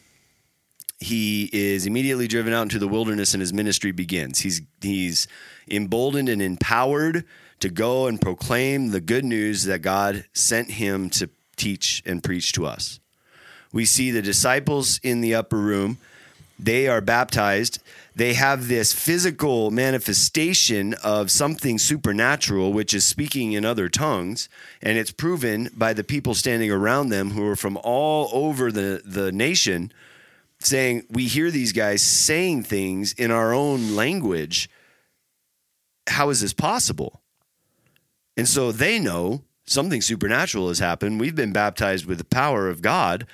He 0.99 1.49
is 1.53 1.85
immediately 1.85 2.27
driven 2.27 2.53
out 2.53 2.63
into 2.63 2.79
the 2.79 2.87
wilderness 2.87 3.33
and 3.33 3.41
his 3.41 3.53
ministry 3.53 3.91
begins. 3.91 4.39
He's 4.39 4.61
he's 4.81 5.27
emboldened 5.69 6.29
and 6.29 6.41
empowered 6.41 7.23
to 7.59 7.69
go 7.69 8.07
and 8.07 8.19
proclaim 8.19 8.89
the 8.89 9.01
good 9.01 9.25
news 9.25 9.63
that 9.65 9.81
God 9.81 10.25
sent 10.33 10.71
him 10.71 11.09
to 11.11 11.29
teach 11.55 12.01
and 12.05 12.23
preach 12.23 12.51
to 12.53 12.65
us. 12.65 12.99
We 13.71 13.85
see 13.85 14.11
the 14.11 14.21
disciples 14.21 14.99
in 15.03 15.21
the 15.21 15.35
upper 15.35 15.57
room. 15.57 15.97
They 16.59 16.87
are 16.87 17.01
baptized. 17.01 17.79
They 18.15 18.33
have 18.33 18.67
this 18.67 18.93
physical 18.93 19.69
manifestation 19.69 20.95
of 21.03 21.29
something 21.29 21.77
supernatural, 21.77 22.73
which 22.73 22.95
is 22.95 23.05
speaking 23.05 23.53
in 23.53 23.65
other 23.65 23.89
tongues. 23.89 24.49
And 24.81 24.97
it's 24.97 25.11
proven 25.11 25.69
by 25.75 25.93
the 25.93 26.03
people 26.03 26.33
standing 26.33 26.71
around 26.71 27.09
them 27.09 27.31
who 27.31 27.45
are 27.45 27.55
from 27.55 27.77
all 27.83 28.29
over 28.31 28.71
the, 28.71 29.03
the 29.05 29.31
nation 29.31 29.91
saying, 30.59 31.05
We 31.09 31.27
hear 31.27 31.51
these 31.51 31.73
guys 31.73 32.01
saying 32.01 32.63
things 32.63 33.13
in 33.13 33.31
our 33.31 33.53
own 33.53 33.95
language. 33.95 34.69
How 36.07 36.29
is 36.29 36.41
this 36.41 36.53
possible? 36.53 37.21
And 38.35 38.47
so 38.47 38.71
they 38.71 38.99
know 38.99 39.43
something 39.65 40.01
supernatural 40.01 40.69
has 40.69 40.79
happened. 40.79 41.19
We've 41.19 41.35
been 41.35 41.53
baptized 41.53 42.05
with 42.05 42.17
the 42.17 42.25
power 42.25 42.69
of 42.69 42.81
God. 42.81 43.25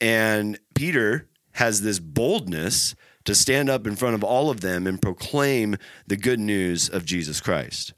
And 0.00 0.58
Peter 0.74 1.28
has 1.52 1.82
this 1.82 1.98
boldness 1.98 2.94
to 3.24 3.34
stand 3.34 3.68
up 3.68 3.86
in 3.86 3.96
front 3.96 4.14
of 4.14 4.22
all 4.22 4.50
of 4.50 4.60
them 4.60 4.86
and 4.86 5.02
proclaim 5.02 5.76
the 6.06 6.16
good 6.16 6.38
news 6.38 6.88
of 6.88 7.04
Jesus 7.04 7.40
Christ. 7.40 7.92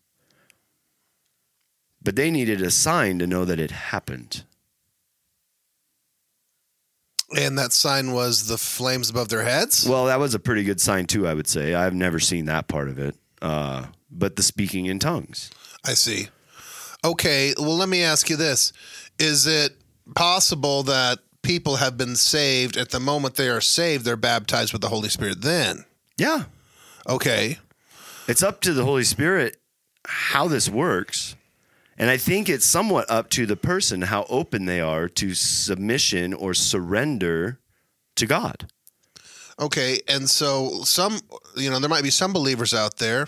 But 2.02 2.16
they 2.16 2.30
needed 2.30 2.62
a 2.62 2.70
sign 2.70 3.18
to 3.18 3.26
know 3.26 3.44
that 3.44 3.60
it 3.60 3.70
happened. 3.70 4.44
And 7.36 7.58
that 7.58 7.72
sign 7.72 8.12
was 8.12 8.46
the 8.46 8.56
flames 8.56 9.10
above 9.10 9.28
their 9.28 9.44
heads? 9.44 9.86
Well, 9.86 10.06
that 10.06 10.18
was 10.18 10.34
a 10.34 10.38
pretty 10.38 10.64
good 10.64 10.80
sign, 10.80 11.06
too, 11.06 11.26
I 11.26 11.34
would 11.34 11.46
say. 11.46 11.74
I've 11.74 11.94
never 11.94 12.18
seen 12.18 12.46
that 12.46 12.68
part 12.68 12.88
of 12.88 12.98
it. 12.98 13.16
Uh, 13.42 13.86
but 14.10 14.36
the 14.36 14.42
speaking 14.42 14.86
in 14.86 14.98
tongues. 14.98 15.50
I 15.84 15.94
see. 15.94 16.28
Okay, 17.04 17.54
well, 17.58 17.76
let 17.76 17.88
me 17.88 18.02
ask 18.02 18.28
you 18.28 18.36
this 18.36 18.72
Is 19.18 19.46
it 19.46 19.76
possible 20.14 20.82
that 20.84 21.18
people 21.42 21.76
have 21.76 21.96
been 21.96 22.16
saved 22.16 22.76
at 22.76 22.90
the 22.90 23.00
moment 23.00 23.36
they 23.36 23.48
are 23.48 23.60
saved, 23.60 24.04
they're 24.04 24.16
baptized 24.16 24.72
with 24.72 24.82
the 24.82 24.88
Holy 24.88 25.08
Spirit 25.08 25.42
then? 25.42 25.84
Yeah. 26.16 26.44
Okay. 27.08 27.58
It's 28.26 28.42
up 28.42 28.60
to 28.62 28.72
the 28.72 28.84
Holy 28.84 29.04
Spirit 29.04 29.56
how 30.04 30.48
this 30.48 30.68
works. 30.68 31.36
And 31.98 32.08
I 32.08 32.16
think 32.16 32.48
it's 32.48 32.64
somewhat 32.64 33.10
up 33.10 33.28
to 33.30 33.44
the 33.44 33.56
person 33.56 34.02
how 34.02 34.24
open 34.28 34.66
they 34.66 34.80
are 34.80 35.08
to 35.08 35.34
submission 35.34 36.32
or 36.32 36.54
surrender 36.54 37.58
to 38.14 38.26
God. 38.26 38.68
Okay. 39.58 39.98
And 40.06 40.30
so, 40.30 40.82
some, 40.84 41.18
you 41.56 41.68
know, 41.68 41.80
there 41.80 41.90
might 41.90 42.04
be 42.04 42.10
some 42.10 42.32
believers 42.32 42.72
out 42.72 42.98
there 42.98 43.26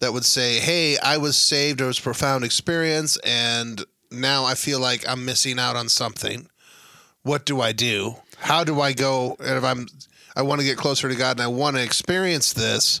that 0.00 0.12
would 0.12 0.24
say, 0.24 0.58
Hey, 0.58 0.98
I 0.98 1.18
was 1.18 1.36
saved, 1.36 1.80
it 1.80 1.84
was 1.84 2.00
a 2.00 2.02
profound 2.02 2.44
experience, 2.44 3.16
and 3.18 3.84
now 4.10 4.44
I 4.44 4.54
feel 4.54 4.80
like 4.80 5.08
I'm 5.08 5.24
missing 5.24 5.60
out 5.60 5.76
on 5.76 5.88
something. 5.88 6.48
What 7.22 7.46
do 7.46 7.60
I 7.60 7.72
do? 7.72 8.16
How 8.38 8.64
do 8.64 8.80
I 8.80 8.92
go? 8.92 9.36
And 9.38 9.56
if 9.56 9.64
I'm, 9.64 9.86
I 10.34 10.42
want 10.42 10.60
to 10.60 10.66
get 10.66 10.78
closer 10.78 11.08
to 11.08 11.14
God 11.14 11.32
and 11.32 11.42
I 11.42 11.48
want 11.48 11.76
to 11.76 11.82
experience 11.82 12.52
this 12.52 13.00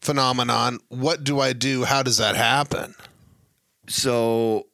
phenomenon, 0.00 0.78
what 0.88 1.24
do 1.24 1.40
I 1.40 1.52
do? 1.52 1.84
How 1.84 2.02
does 2.02 2.18
that 2.18 2.36
happen? 2.36 2.94
So 3.90 4.66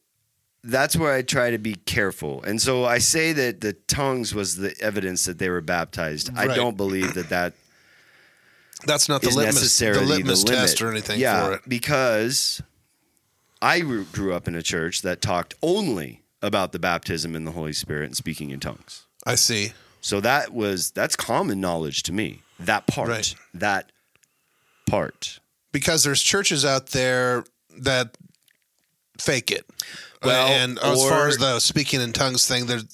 that's 0.62 0.94
where 0.94 1.12
I 1.14 1.22
try 1.22 1.50
to 1.50 1.58
be 1.58 1.74
careful. 1.74 2.42
And 2.42 2.60
so 2.60 2.84
I 2.84 2.98
say 2.98 3.32
that 3.32 3.60
the 3.62 3.72
tongues 3.72 4.34
was 4.34 4.56
the 4.56 4.74
evidence 4.80 5.24
that 5.24 5.38
they 5.38 5.48
were 5.48 5.60
baptized. 5.62 6.30
I 6.36 6.54
don't 6.54 6.76
believe 6.76 7.14
that 7.14 7.30
that 7.30 7.54
That's 8.84 9.08
not 9.08 9.22
the 9.22 9.28
litmus, 9.28 9.54
the 9.54 9.60
necessarily 9.60 10.06
litmus 10.06 10.42
the 10.44 10.50
limit. 10.50 10.60
test 10.68 10.82
or 10.82 10.90
anything 10.90 11.18
yeah, 11.18 11.46
for 11.46 11.52
it. 11.54 11.60
because 11.66 12.60
I 13.62 13.80
grew 13.80 14.04
grew 14.04 14.34
up 14.34 14.46
in 14.46 14.54
a 14.54 14.62
church 14.62 15.00
that 15.02 15.22
talked 15.22 15.54
only 15.62 16.22
about 16.42 16.72
the 16.72 16.78
baptism 16.78 17.34
in 17.34 17.44
the 17.44 17.52
Holy 17.52 17.72
Spirit 17.72 18.04
and 18.06 18.16
speaking 18.16 18.50
in 18.50 18.60
tongues. 18.60 19.06
I 19.26 19.34
see. 19.36 19.72
So 20.02 20.20
that 20.20 20.52
was 20.52 20.90
that's 20.90 21.16
common 21.16 21.60
knowledge 21.60 22.02
to 22.04 22.12
me. 22.12 22.42
That 22.60 22.86
part, 22.86 23.08
Right. 23.08 23.34
that 23.54 23.92
part. 24.86 25.40
Because 25.72 26.04
there's 26.04 26.22
churches 26.22 26.64
out 26.64 26.88
there 26.88 27.44
that 27.78 28.16
fake 29.18 29.50
it. 29.50 29.66
Well, 30.22 30.48
and 30.48 30.78
as 30.78 31.02
far 31.08 31.28
as 31.28 31.36
the 31.38 31.60
speaking 31.60 32.00
in 32.00 32.12
tongues 32.12 32.46
thing, 32.48 32.66
there's 32.66 32.84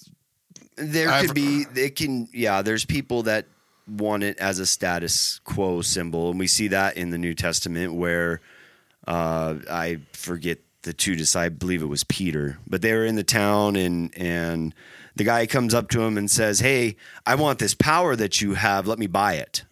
There 0.76 1.11
I've- 1.11 1.26
could 1.26 1.35
be 1.35 1.67
it 1.75 1.97
can 1.97 2.29
yeah, 2.33 2.62
there's 2.62 2.85
people 2.85 3.23
that 3.25 3.47
want 3.88 4.23
it 4.23 4.38
as 4.38 4.59
a 4.59 4.67
status 4.67 5.41
quo 5.45 5.83
symbol 5.83 6.31
and 6.31 6.38
we 6.38 6.47
see 6.47 6.69
that 6.69 6.97
in 6.97 7.11
the 7.11 7.19
New 7.19 7.35
Testament 7.35 7.95
where 7.95 8.41
uh 9.07 9.55
I 9.71 9.99
forget 10.12 10.59
the 10.83 10.93
two 10.93 11.14
disciples, 11.14 11.47
I 11.47 11.49
believe 11.50 11.83
it 11.83 11.87
was 11.87 12.05
Peter, 12.05 12.59
but 12.67 12.83
they 12.83 12.93
were 12.93 13.05
in 13.05 13.17
the 13.17 13.25
town 13.25 13.76
and 13.76 14.12
and 14.17 14.75
the 15.14 15.25
guy 15.25 15.47
comes 15.47 15.75
up 15.75 15.88
to 15.91 16.02
him 16.02 16.17
and 16.19 16.31
says, 16.31 16.61
"Hey, 16.61 16.97
I 17.26 17.35
want 17.35 17.59
this 17.59 17.75
power 17.75 18.17
that 18.17 18.41
you 18.41 18.55
have. 18.55 18.87
Let 18.87 18.99
me 18.99 19.07
buy 19.07 19.35
it." 19.35 19.64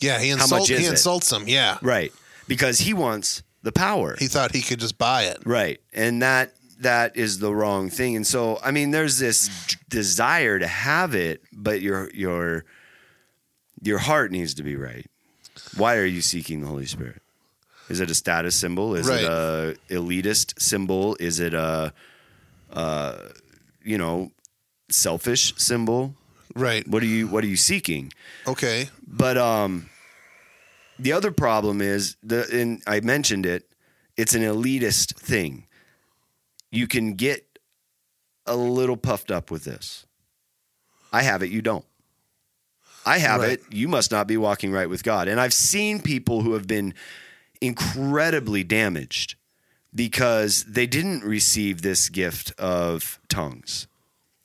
yeah, 0.00 0.18
he 0.20 0.30
insults 0.30 0.70
is 0.70 0.78
he 0.80 0.86
it? 0.86 0.90
insults 0.90 1.28
them. 1.30 1.44
Yeah. 1.48 1.78
Right. 1.82 2.12
Because 2.48 2.78
he 2.80 2.92
wants 2.94 3.42
the 3.64 3.72
power. 3.72 4.14
He 4.18 4.28
thought 4.28 4.54
he 4.54 4.62
could 4.62 4.78
just 4.78 4.96
buy 4.98 5.24
it. 5.24 5.38
Right. 5.44 5.80
And 5.92 6.22
that 6.22 6.54
that 6.80 7.16
is 7.16 7.38
the 7.40 7.52
wrong 7.52 7.90
thing. 7.90 8.14
And 8.14 8.26
so 8.26 8.58
I 8.62 8.70
mean 8.70 8.92
there's 8.92 9.18
this 9.18 9.48
d- 9.66 9.76
desire 9.88 10.58
to 10.58 10.66
have 10.66 11.14
it, 11.14 11.42
but 11.52 11.80
your 11.80 12.10
your 12.14 12.64
your 13.82 13.98
heart 13.98 14.30
needs 14.30 14.54
to 14.54 14.62
be 14.62 14.76
right. 14.76 15.06
Why 15.76 15.96
are 15.96 16.04
you 16.04 16.20
seeking 16.20 16.60
the 16.60 16.66
Holy 16.68 16.86
Spirit? 16.86 17.20
Is 17.88 18.00
it 18.00 18.10
a 18.10 18.14
status 18.14 18.54
symbol? 18.56 18.94
Is 18.94 19.06
Right. 19.08 19.24
it 19.24 19.26
a 19.30 19.76
elitist 19.90 20.60
symbol? 20.60 21.16
Is 21.20 21.40
it 21.40 21.54
a 21.54 21.92
uh 22.72 23.18
you 23.82 23.98
know 23.98 24.30
selfish 24.90 25.54
symbol? 25.56 26.14
Right. 26.56 26.86
What 26.86 27.02
are 27.02 27.06
you 27.06 27.28
what 27.28 27.44
are 27.44 27.48
you 27.48 27.56
seeking? 27.56 28.12
Okay. 28.46 28.88
But 29.06 29.36
um, 29.38 29.88
the 30.98 31.12
other 31.12 31.30
problem 31.30 31.80
is 31.80 32.16
the 32.22 32.46
and 32.52 32.82
I 32.86 33.00
mentioned 33.00 33.46
it. 33.46 33.68
It's 34.16 34.34
an 34.34 34.42
elitist 34.42 35.16
thing. 35.16 35.66
You 36.70 36.86
can 36.86 37.14
get 37.14 37.58
a 38.46 38.56
little 38.56 38.96
puffed 38.96 39.30
up 39.30 39.50
with 39.50 39.64
this. 39.64 40.06
I 41.12 41.22
have 41.22 41.42
it. 41.42 41.50
You 41.50 41.62
don't. 41.62 41.84
I 43.06 43.18
have 43.18 43.40
Right. 43.40 43.52
it. 43.52 43.62
You 43.70 43.88
must 43.88 44.10
not 44.10 44.26
be 44.26 44.36
walking 44.36 44.72
right 44.72 44.88
with 44.88 45.02
God. 45.02 45.28
And 45.28 45.40
I've 45.40 45.52
seen 45.54 46.00
people 46.00 46.42
who 46.42 46.54
have 46.54 46.66
been 46.66 46.94
incredibly 47.60 48.64
damaged 48.64 49.36
because 49.94 50.64
they 50.64 50.86
didn't 50.86 51.22
receive 51.24 51.82
this 51.82 52.08
gift 52.08 52.52
of 52.58 53.20
tongues 53.28 53.86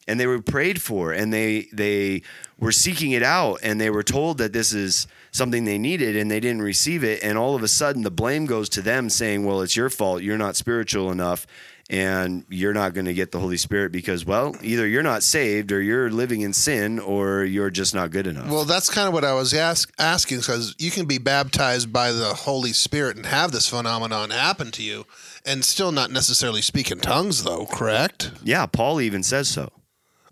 and 0.08 0.20
they 0.20 0.28
were 0.28 0.42
prayed 0.42 0.82
for 0.82 1.12
and 1.12 1.34
they 1.34 1.68
they 1.74 2.22
were 2.60 2.72
seeking 2.72 3.12
it 3.12 3.24
out 3.24 3.60
and 3.64 3.80
they 3.82 3.90
were 3.90 4.04
told 4.04 4.38
that 4.38 4.54
this 4.54 4.74
is 4.74 5.08
something 5.32 5.66
they 5.66 5.78
needed 5.78 6.16
and 6.16 6.30
they 6.30 6.40
didn't 6.40 6.62
receive 6.62 7.04
it. 7.04 7.24
And 7.24 7.38
all 7.38 7.56
of 7.56 7.64
a 7.64 7.68
sudden 7.68 8.04
the 8.04 8.12
blame 8.12 8.46
goes 8.46 8.70
to 8.70 8.82
them 8.82 9.10
saying 9.10 9.46
well 9.46 9.62
it's 9.62 9.76
your 9.76 9.90
fault. 9.90 10.22
You're 10.22 10.38
not 10.38 10.56
spiritual 10.56 11.12
enough 11.12 11.46
and 11.92 12.46
you're 12.50 12.74
not 12.74 12.94
going 12.94 13.08
to 13.08 13.14
get 13.16 13.32
the 13.32 13.40
holy 13.40 13.58
spirit 13.58 13.92
because 13.92 14.24
well 14.24 14.56
either 14.62 14.88
you're 14.88 15.02
not 15.04 15.24
saved 15.24 15.72
or 15.72 15.82
you're 15.82 16.12
living 16.12 16.42
in 16.42 16.54
sin 16.54 17.00
or 17.00 17.44
you're 17.44 17.72
just 17.72 17.96
not 17.96 18.12
good 18.12 18.28
enough. 18.28 18.50
Well, 18.50 18.66
that's 18.66 18.90
kind 18.90 19.08
of 19.08 19.14
what 19.14 19.24
I 19.24 19.34
was 19.34 19.54
ask, 19.54 19.92
asking 19.98 20.40
because 20.40 20.76
you 20.78 20.92
can 20.92 21.06
be 21.06 21.18
baptized 21.18 21.92
by 21.92 22.12
the 22.12 22.34
Holy 22.34 22.74
Spirit 22.74 23.18
and 23.18 23.26
have 23.26 23.52
this 23.52 23.68
phenomenon 23.68 24.30
happen 24.30 24.70
to 24.72 24.84
you 24.84 25.06
and 25.46 25.66
still 25.66 25.92
not 25.92 26.12
necessarily 26.12 26.62
speak 26.62 26.92
in 26.92 27.00
tongues, 27.00 27.44
though, 27.44 27.66
correct? 27.66 28.32
yeah 28.44 28.66
paul 28.66 29.02
even 29.02 29.24
says 29.24 29.48
so 29.48 29.72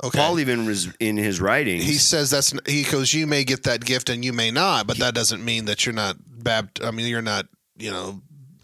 Okay. 0.04 0.20
paul 0.20 0.40
even 0.40 0.66
was 0.66 0.94
in 1.00 1.18
his 1.18 1.42
writings 1.42 1.84
he 1.84 1.94
says 1.96 2.30
that's 2.30 2.54
he 2.68 2.84
goes 2.84 3.14
you 3.14 3.26
may 3.26 3.44
get 3.44 3.64
that 3.64 3.84
gift 3.84 4.10
and 4.10 4.24
you 4.24 4.32
may 4.32 4.52
not 4.52 4.86
but 4.86 4.98
that 4.98 5.16
doesn't 5.16 5.44
mean 5.44 5.66
that 5.66 5.86
you're 5.86 5.96
not 5.96 6.18
bapt 6.18 6.84
i 6.86 6.92
mean 6.92 7.08
you're 7.08 7.22
not 7.22 7.48
you 7.78 7.90
know 7.90 8.22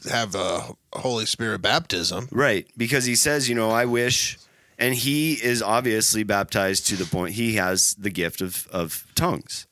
have 0.10 0.36
a 0.36 0.74
holy 0.94 1.26
spirit 1.26 1.62
baptism 1.62 2.28
Right, 2.32 2.68
because 2.78 3.06
he 3.06 3.16
says, 3.16 3.48
you 3.48 3.56
know, 3.56 3.72
I 3.72 3.86
wish, 3.86 4.38
and 4.78 4.94
he 4.94 5.34
is 5.34 5.62
obviously 5.62 6.24
baptized 6.24 6.88
to 6.88 6.96
the 6.98 7.06
point 7.06 7.36
he 7.36 7.56
has 7.56 7.96
the 7.96 8.10
gift 8.10 8.42
of 8.42 8.68
of 8.68 9.08
tongues, 9.16 9.66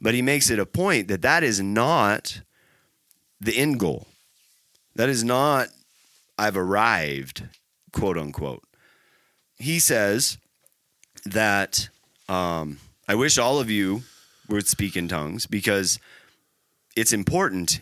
but 0.00 0.14
he 0.14 0.22
makes 0.22 0.48
it 0.50 0.58
a 0.58 0.66
point 0.66 1.08
that 1.08 1.22
that 1.22 1.42
is 1.42 1.60
not 1.60 2.40
the 3.40 3.56
end 3.56 3.78
goal. 3.78 4.06
That 4.96 5.08
is 5.10 5.22
not 5.22 5.68
I've 6.38 6.56
arrived, 6.56 7.46
quote 7.92 8.16
unquote. 8.16 8.62
He 9.58 9.78
says 9.78 10.38
that 11.26 11.88
um, 12.28 12.78
I 13.08 13.14
wish 13.14 13.38
all 13.38 13.58
of 13.58 13.70
you 13.70 14.02
would 14.48 14.66
speak 14.66 14.96
in 14.96 15.08
tongues 15.08 15.46
because 15.46 15.98
it's 16.96 17.12
important. 17.12 17.80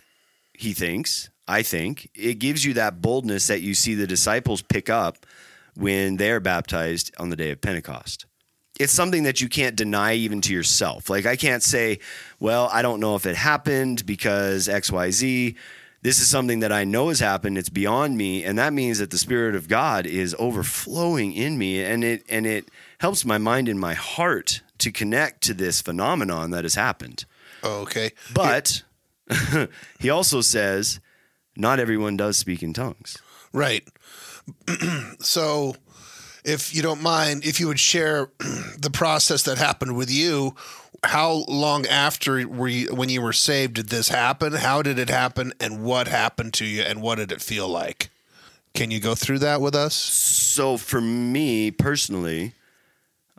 He 0.54 0.72
thinks, 0.72 1.30
I 1.46 1.62
think, 1.62 2.08
it 2.14 2.38
gives 2.38 2.64
you 2.64 2.74
that 2.74 3.02
boldness 3.02 3.46
that 3.48 3.62
you 3.62 3.74
see 3.74 3.94
the 3.94 4.06
disciples 4.06 4.62
pick 4.62 4.88
up 4.88 5.26
when 5.76 6.16
they're 6.16 6.40
baptized 6.40 7.12
on 7.18 7.30
the 7.30 7.36
day 7.36 7.50
of 7.50 7.60
Pentecost. 7.60 8.26
It's 8.78 8.92
something 8.92 9.24
that 9.24 9.40
you 9.40 9.48
can't 9.48 9.76
deny 9.76 10.14
even 10.14 10.40
to 10.42 10.52
yourself. 10.52 11.10
Like, 11.10 11.26
I 11.26 11.36
can't 11.36 11.62
say, 11.62 11.98
well, 12.40 12.68
I 12.72 12.82
don't 12.82 13.00
know 13.00 13.16
if 13.16 13.26
it 13.26 13.36
happened 13.36 14.06
because 14.06 14.66
XYZ. 14.68 15.56
This 16.00 16.18
is 16.18 16.26
something 16.26 16.60
that 16.60 16.72
I 16.72 16.82
know 16.82 17.10
has 17.10 17.20
happened. 17.20 17.56
It's 17.56 17.68
beyond 17.68 18.16
me. 18.16 18.42
And 18.42 18.58
that 18.58 18.72
means 18.72 18.98
that 18.98 19.10
the 19.10 19.18
Spirit 19.18 19.54
of 19.54 19.68
God 19.68 20.04
is 20.04 20.34
overflowing 20.36 21.32
in 21.32 21.56
me 21.58 21.80
and 21.84 22.02
it 22.02 22.24
and 22.28 22.44
it 22.44 22.68
helps 23.02 23.24
my 23.24 23.36
mind 23.36 23.68
and 23.68 23.80
my 23.80 23.94
heart 23.94 24.62
to 24.78 24.92
connect 24.92 25.42
to 25.42 25.52
this 25.52 25.80
phenomenon 25.82 26.52
that 26.52 26.62
has 26.62 26.76
happened. 26.76 27.24
Oh, 27.64 27.80
okay. 27.80 28.12
But 28.32 28.84
he 29.98 30.08
also 30.08 30.40
says 30.40 31.00
not 31.56 31.80
everyone 31.80 32.16
does 32.16 32.36
speak 32.36 32.62
in 32.62 32.72
tongues. 32.72 33.18
Right. 33.52 33.86
so, 35.18 35.74
if 36.44 36.72
you 36.74 36.80
don't 36.80 37.02
mind, 37.02 37.44
if 37.44 37.58
you 37.58 37.66
would 37.66 37.80
share 37.80 38.30
the 38.78 38.90
process 38.92 39.42
that 39.42 39.58
happened 39.58 39.96
with 39.96 40.10
you, 40.10 40.54
how 41.02 41.44
long 41.48 41.86
after 41.86 42.46
were 42.46 42.68
you, 42.68 42.94
when 42.94 43.08
you 43.08 43.20
were 43.20 43.32
saved 43.32 43.74
did 43.74 43.88
this 43.88 44.10
happen? 44.10 44.52
How 44.52 44.80
did 44.80 45.00
it 45.00 45.10
happen, 45.10 45.52
and 45.58 45.82
what 45.82 46.06
happened 46.06 46.54
to 46.54 46.64
you, 46.64 46.82
and 46.82 47.02
what 47.02 47.16
did 47.16 47.32
it 47.32 47.42
feel 47.42 47.68
like? 47.68 48.10
Can 48.74 48.92
you 48.92 49.00
go 49.00 49.16
through 49.16 49.40
that 49.40 49.60
with 49.60 49.74
us? 49.74 49.94
So 49.94 50.76
for 50.76 51.00
me 51.00 51.72
personally, 51.72 52.54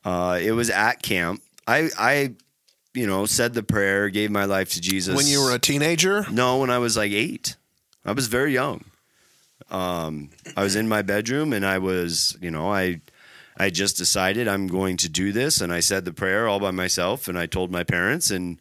uh, 0.05 0.39
it 0.41 0.51
was 0.51 0.69
at 0.69 1.01
camp. 1.01 1.41
I, 1.67 1.89
I, 1.97 2.33
you 2.93 3.07
know, 3.07 3.25
said 3.25 3.53
the 3.53 3.63
prayer, 3.63 4.09
gave 4.09 4.31
my 4.31 4.45
life 4.45 4.73
to 4.73 4.81
Jesus. 4.81 5.15
When 5.15 5.27
you 5.27 5.41
were 5.41 5.53
a 5.53 5.59
teenager? 5.59 6.25
No, 6.29 6.59
when 6.59 6.69
I 6.69 6.77
was 6.77 6.97
like 6.97 7.11
eight. 7.11 7.55
I 8.05 8.11
was 8.11 8.27
very 8.27 8.53
young. 8.53 8.83
Um, 9.71 10.29
I 10.57 10.63
was 10.63 10.75
in 10.75 10.87
my 10.87 11.01
bedroom 11.01 11.53
and 11.53 11.65
I 11.65 11.77
was, 11.77 12.37
you 12.41 12.51
know, 12.51 12.71
I 12.71 13.01
I 13.57 13.69
just 13.69 13.97
decided 13.97 14.47
I'm 14.47 14.67
going 14.67 14.97
to 14.97 15.09
do 15.09 15.31
this 15.31 15.61
and 15.61 15.71
I 15.71 15.79
said 15.79 16.05
the 16.05 16.13
prayer 16.13 16.47
all 16.47 16.59
by 16.59 16.71
myself 16.71 17.27
and 17.27 17.37
I 17.37 17.45
told 17.45 17.71
my 17.71 17.83
parents 17.83 18.29
and 18.29 18.59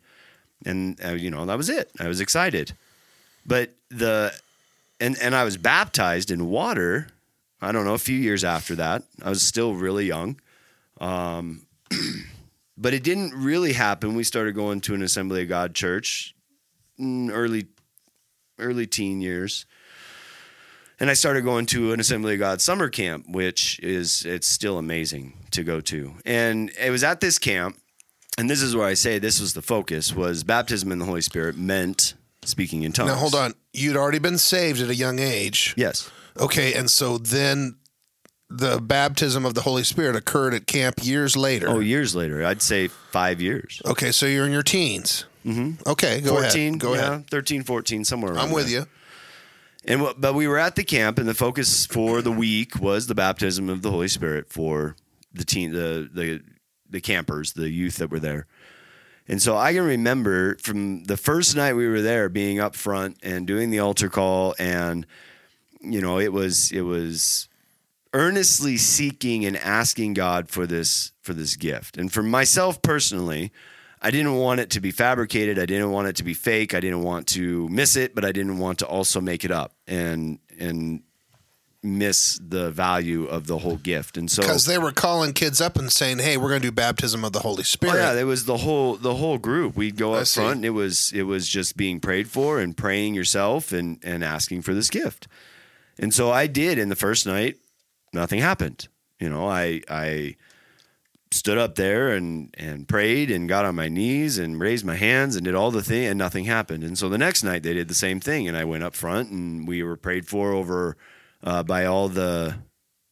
and 0.64 0.99
uh, 1.04 1.11
you 1.11 1.30
know, 1.30 1.44
that 1.46 1.56
was 1.58 1.68
it. 1.68 1.90
I 1.99 2.08
was 2.08 2.20
excited. 2.20 2.72
But 3.44 3.70
the 3.90 4.32
and 5.00 5.18
and 5.20 5.34
I 5.34 5.44
was 5.44 5.56
baptized 5.56 6.30
in 6.30 6.49
water. 6.49 7.08
I 7.61 7.72
don't 7.72 7.84
know, 7.84 7.94
a 7.94 7.99
few 7.99 8.18
years 8.18 8.44
after 8.44 8.75
that. 8.76 9.02
I 9.25 9.28
was 9.28 9.42
still 9.42 9.75
really 9.75 10.06
young. 10.06 10.40
Um, 11.02 11.66
but 12.78 12.94
it 12.94 13.02
didn't 13.02 13.35
really 13.35 13.73
happen. 13.75 14.14
We 14.14 14.25
started 14.25 14.54
going 14.54 14.80
to 14.82 14.94
an 14.94 15.02
Assembly 15.02 15.42
of 15.42 15.49
God 15.49 15.75
church 15.75 16.35
early 17.00 17.66
early 18.59 18.87
teen 18.87 19.21
years. 19.21 19.66
And 21.00 21.11
I 21.11 21.14
started 21.14 21.42
going 21.42 21.66
to 21.66 21.92
an 21.92 21.99
Assembly 21.99 22.35
of 22.35 22.38
God 22.38 22.61
summer 22.61 22.88
camp, 22.88 23.26
which 23.28 23.80
is 23.80 24.25
it's 24.25 24.47
still 24.47 24.78
amazing 24.78 25.35
to 25.50 25.64
go 25.64 25.80
to. 25.80 26.14
And 26.25 26.71
it 26.80 26.90
was 26.90 27.02
at 27.02 27.21
this 27.21 27.38
camp, 27.38 27.76
and 28.38 28.49
this 28.49 28.62
is 28.62 28.76
where 28.76 28.87
I 28.87 28.94
say 28.94 29.18
this 29.18 29.40
was 29.40 29.54
the 29.54 29.62
focus 29.62 30.14
was 30.14 30.44
baptism 30.44 30.92
in 30.92 31.00
the 31.00 31.04
Holy 31.04 31.21
Spirit 31.21 31.56
meant 31.56 32.14
speaking 32.44 32.85
in 32.85 32.92
tongues. 32.92 33.09
Now, 33.09 33.16
hold 33.16 33.35
on. 33.35 33.54
You'd 33.73 33.97
already 33.97 34.21
been 34.21 34.38
saved 34.38 34.80
at 34.80 34.90
a 34.90 34.94
young 34.94 35.18
age. 35.18 35.75
Yes. 35.76 36.09
Okay, 36.38 36.73
and 36.73 36.90
so 36.90 37.18
then 37.18 37.76
the 38.56 38.80
baptism 38.80 39.44
of 39.44 39.54
the 39.54 39.62
Holy 39.62 39.85
Spirit 39.85 40.16
occurred 40.16 40.54
at 40.54 40.66
camp 40.66 40.97
years 41.02 41.37
later. 41.37 41.68
Oh, 41.68 41.80
years 41.80 42.14
later. 42.14 42.44
I'd 42.44 42.62
say 42.62 42.88
5 42.88 43.40
years. 43.40 43.80
Okay, 43.85 44.12
so 44.12 44.26
you're 44.26 44.47
in 44.47 44.52
your 44.52 44.62
teens. 44.62 45.25
Mm-hmm. 45.44 45.88
Okay, 45.88 46.21
go 46.21 46.40
14, 46.40 46.44
ahead. 46.44 46.80
Go 46.80 46.94
yeah, 46.94 47.14
ahead. 47.14 47.30
13, 47.30 47.62
14, 47.64 48.04
somewhere 48.04 48.32
around 48.32 48.49
I'm 48.49 48.52
with 48.52 48.71
there. 48.71 48.80
you. 48.80 48.87
And 49.85 50.14
but 50.16 50.35
we 50.35 50.47
were 50.47 50.59
at 50.59 50.76
the 50.76 50.85
camp, 50.85 51.18
and 51.18 51.28
the 51.28 51.35
focus 51.35 51.87
for 51.87 52.23
the 52.23 52.30
week 52.30 52.78
was 52.78 53.09
the 53.09 53.16
baptism 53.16 53.68
of 53.68 53.82
the 53.82 53.90
Holy 53.90 54.06
Spirit 54.06 54.49
for 54.49 54.94
the 55.32 55.44
teen, 55.44 55.73
the 55.73 56.09
the 56.12 56.40
the 56.88 57.00
campers, 57.00 57.54
the 57.54 57.68
youth 57.68 57.97
that 57.97 58.09
were 58.09 58.21
there. 58.21 58.47
And 59.26 59.42
so 59.42 59.56
I 59.56 59.73
can 59.73 59.85
remember 59.85 60.56
from 60.59 61.02
the 61.04 61.16
first 61.16 61.56
night 61.56 61.73
we 61.75 61.88
were 61.88 62.00
there, 62.00 62.28
being 62.28 62.61
up 62.61 62.76
front 62.76 63.16
and 63.25 63.44
doing 63.44 63.71
the 63.71 63.80
altar 63.80 64.09
call, 64.09 64.54
and 64.56 65.04
you 65.80 66.00
know 66.00 66.21
it 66.21 66.32
was 66.32 66.71
it 66.71 66.82
was 66.82 67.49
earnestly 68.14 68.76
seeking 68.76 69.45
and 69.45 69.57
asking 69.57 70.14
God 70.14 70.49
for 70.49 70.66
this 70.66 71.12
for 71.23 71.33
this 71.35 71.57
gift. 71.57 71.97
And 71.97 72.12
for 72.12 72.23
myself 72.23 72.83
personally, 72.83 73.52
I 74.00 74.11
didn't 74.11 74.35
want 74.35 74.61
it 74.61 74.71
to 74.71 74.81
be 74.81 74.90
fabricated. 74.90 75.59
I 75.59 75.66
didn't 75.66 75.90
want 75.90 76.09
it 76.09 76.16
to 76.16 76.25
be 76.25 76.35
fake. 76.35 76.75
I 76.75 76.81
didn't 76.81 77.03
want 77.03 77.27
to 77.29 77.68
miss 77.68 77.96
it, 77.96 78.14
but 78.14 78.25
I 78.25 78.33
didn't 78.33 78.59
want 78.59 78.81
to 78.81 78.87
also 78.87 79.20
make 79.20 79.44
it 79.44 79.51
up 79.51 79.75
and 79.87 80.38
and 80.59 81.03
miss 81.85 82.38
the 82.40 82.70
value 82.70 83.25
of 83.25 83.48
the 83.48 83.59
whole 83.59 83.77
gift. 83.77 84.16
And 84.16 84.31
so 84.31 84.42
Because 84.42 84.66
they 84.66 84.79
were 84.79 84.92
calling 84.92 85.33
kids 85.33 85.61
up 85.61 85.77
and 85.77 85.90
saying, 85.90 86.18
"Hey, 86.18 86.37
we're 86.37 86.48
going 86.48 86.62
to 86.62 86.68
do 86.68 86.72
baptism 86.72 87.25
of 87.25 87.33
the 87.33 87.40
Holy 87.40 87.61
Oh 87.61 87.62
Spirit." 87.62 87.96
yeah, 87.96 88.14
there 88.14 88.27
was 88.27 88.44
the 88.44 88.59
whole 88.59 88.96
the 88.96 89.14
whole 89.16 89.38
group. 89.38 89.75
We'd 89.77 89.96
go 89.96 90.14
up 90.14 90.29
front. 90.29 90.57
And 90.57 90.64
it 90.64 90.70
was 90.70 91.12
it 91.12 91.22
was 91.22 91.48
just 91.48 91.77
being 91.77 91.98
prayed 91.98 92.29
for 92.29 92.61
and 92.61 92.77
praying 92.77 93.14
yourself 93.14 93.72
and 93.72 93.98
and 94.03 94.22
asking 94.22 94.62
for 94.62 94.75
this 94.75 94.90
gift. 94.90 95.27
And 95.98 96.14
so 96.14 96.31
I 96.31 96.46
did. 96.46 96.79
In 96.79 96.88
the 96.88 96.96
first 96.96 97.27
night, 97.27 97.57
nothing 98.12 98.40
happened. 98.40 98.88
You 99.18 99.29
know, 99.29 99.48
I 99.48 99.83
I 99.88 100.37
stood 101.31 101.59
up 101.59 101.75
there 101.77 102.11
and 102.11 102.55
and 102.59 102.87
prayed 102.87 103.31
and 103.31 103.48
got 103.48 103.64
on 103.64 103.75
my 103.75 103.88
knees 103.88 104.38
and 104.38 104.61
raised 104.61 104.85
my 104.85 104.96
hands 104.96 105.37
and 105.37 105.44
did 105.44 105.55
all 105.55 105.70
the 105.70 105.83
thing 105.83 106.07
and 106.07 106.18
nothing 106.18 106.44
happened. 106.44 106.85
And 106.85 106.98
so 106.98 107.09
the 107.09 107.18
next 107.18 107.42
night 107.42 107.62
they 107.62 107.75
did 107.75 107.88
the 107.88 107.94
same 107.94 108.20
thing 108.20 108.48
and 108.48 108.57
I 108.57 108.64
went 108.64 108.85
up 108.85 108.94
front 108.94 109.31
and 109.31 109.66
we 109.66 109.83
were 109.83 109.96
prayed 109.96 110.27
for 110.27 110.53
over 110.53 110.96
uh, 111.42 111.62
by 111.62 111.87
all 111.87 112.09
the 112.09 112.57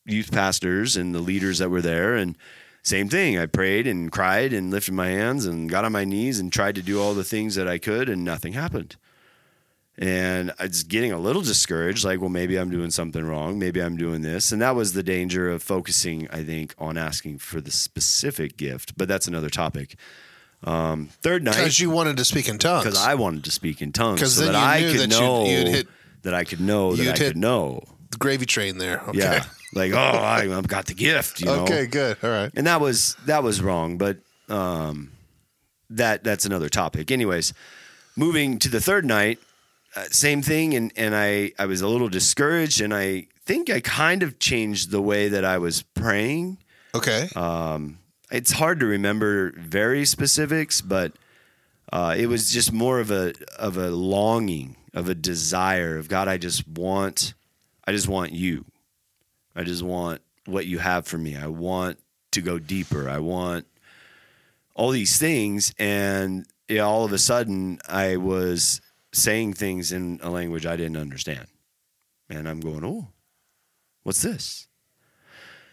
youth 0.05 0.33
pastors 0.33 0.97
and 0.97 1.15
the 1.15 1.21
leaders 1.21 1.59
that 1.59 1.71
were 1.71 1.83
there 1.83 2.15
and 2.15 2.37
same 2.83 3.09
thing. 3.09 3.39
I 3.39 3.47
prayed 3.47 3.87
and 3.87 4.11
cried 4.11 4.53
and 4.53 4.71
lifted 4.71 4.95
my 4.95 5.09
hands 5.09 5.47
and 5.47 5.69
got 5.69 5.85
on 5.85 5.93
my 5.93 6.05
knees 6.05 6.39
and 6.39 6.53
tried 6.53 6.75
to 6.77 6.83
do 6.83 7.01
all 7.01 7.15
the 7.15 7.25
things 7.25 7.55
that 7.55 7.69
I 7.69 7.79
could 7.79 8.09
and 8.09 8.25
nothing 8.25 8.55
happened. 8.55 8.97
And 10.01 10.51
I 10.59 10.65
was 10.67 10.83
getting 10.83 11.13
a 11.13 11.19
little 11.19 11.43
discouraged, 11.43 12.05
like, 12.07 12.21
well, 12.21 12.31
maybe 12.31 12.57
I'm 12.57 12.71
doing 12.71 12.91
something 12.91 13.23
wrong. 13.23 13.59
Maybe 13.59 13.81
I'm 13.83 13.97
doing 13.99 14.23
this. 14.23 14.51
And 14.51 14.63
that 14.63 14.75
was 14.75 14.95
the 14.95 15.03
danger 15.03 15.51
of 15.51 15.63
focusing, 15.63 16.27
I 16.31 16.43
think, 16.43 16.75
on 16.79 16.97
asking 16.97 17.37
for 17.39 17.61
the 17.61 17.71
specific 17.71 18.57
gift. 18.57 18.97
But 18.97 19.09
that's 19.09 19.29
another 19.29 19.51
topic. 19.51 19.97
Um, 20.65 21.11
third 21.23 21.45
night, 21.45 21.57
Because 21.57 21.79
you 21.81 21.91
wanted 21.91 22.17
to 22.17 22.25
speak 22.25 22.49
in 22.49 22.57
tongues. 22.59 22.85
because 22.85 22.99
I 22.99 23.15
wanted 23.15 23.45
to 23.45 23.51
speak 23.51 23.83
in 23.83 23.93
tongues 23.93 24.21
so 24.35 24.43
then 24.45 24.53
that 24.55 24.59
you 24.59 24.65
I 24.65 24.81
knew 24.81 24.93
could 24.93 25.01
that 25.11 25.11
you'd- 25.15 25.21
know 25.21 25.45
you'd 25.47 25.69
hit- 25.69 25.89
that 26.23 26.35
I 26.35 26.45
could 26.45 26.61
know 26.61 26.97
that 26.97 27.03
you'd 27.03 27.13
I 27.15 27.17
could 27.19 27.37
know. 27.37 27.83
the 28.11 28.17
gravy 28.19 28.45
train 28.47 28.79
there. 28.79 29.01
Okay. 29.09 29.19
Yeah, 29.19 29.45
like 29.75 29.93
oh, 29.93 29.97
I, 29.97 30.41
I've 30.55 30.69
got 30.69 30.85
the 30.87 30.95
gift. 30.95 31.41
You 31.41 31.47
know? 31.47 31.63
Okay, 31.65 31.87
good. 31.87 32.17
All 32.23 32.29
right. 32.31 32.51
and 32.55 32.67
that 32.67 32.81
was 32.81 33.17
that 33.27 33.43
was 33.43 33.63
wrong 33.63 33.97
but 33.97 34.19
um 34.51 35.13
that 35.89 36.23
that's 36.25 36.45
another 36.45 36.69
topic 36.69 37.11
anyways 37.11 37.55
moving 38.17 38.59
to 38.59 38.69
the 38.69 38.81
third 38.83 39.05
night 39.07 39.39
uh, 39.97 40.05
same 40.11 40.43
thing 40.43 40.75
and 40.75 40.93
and 40.97 41.15
i 41.15 41.53
i 41.59 41.67
was 41.67 41.81
a 41.81 41.89
little 41.89 42.09
discouraged 42.09 42.81
and 42.81 42.95
i 42.95 43.27
think 43.45 43.69
i 43.71 43.81
kind 43.81 44.23
of 44.23 44.39
changed 44.39 44.91
the 44.91 45.01
way 45.03 45.29
that 45.29 45.45
i 45.45 45.59
was 45.59 45.83
praying. 45.83 46.59
Okay. 46.95 47.29
um 47.37 47.99
it's 48.31 48.53
hard 48.53 48.81
to 48.81 48.87
remember 48.87 49.53
very 49.59 50.05
specifics 50.05 50.81
but 50.81 51.13
uh, 51.93 52.15
it 52.17 52.27
was 52.27 52.53
just 52.53 52.73
more 52.73 53.01
of 53.01 53.11
a 53.11 53.33
of 53.59 53.77
a 53.77 53.91
longing 53.91 54.77
of 54.95 55.09
a 55.09 55.15
desire 55.15 55.97
of 55.99 56.09
god 56.09 56.29
i 56.29 56.37
just 56.37 56.67
want 56.69 57.35
i 57.87 57.93
just 57.93 58.09
want 58.09 58.33
you. 58.33 58.65
I 59.57 59.65
just 59.65 59.83
want 59.83 60.21
what 60.47 60.67
you 60.67 60.79
have 60.79 61.07
for 61.09 61.19
me. 61.19 61.37
I 61.37 61.49
want 61.49 61.99
to 62.31 62.41
go 62.41 62.61
deeper. 62.61 63.11
I 63.11 63.19
want 63.19 63.67
all 64.77 64.91
these 64.91 65.19
things. 65.19 65.75
And 65.77 66.47
yeah, 66.69 66.83
all 66.83 67.05
of 67.05 67.13
a 67.13 67.19
sudden 67.19 67.81
i 67.89 68.17
was 68.17 68.81
saying 69.13 69.53
things 69.53 69.93
in 69.93 70.19
a 70.23 70.31
language 70.31 70.67
i 70.67 70.77
didn't 70.77 70.97
understand 70.97 71.47
and 72.29 72.49
i'm 72.49 72.61
going 72.61 72.85
oh 72.85 73.09
what's 74.03 74.23
this 74.23 74.69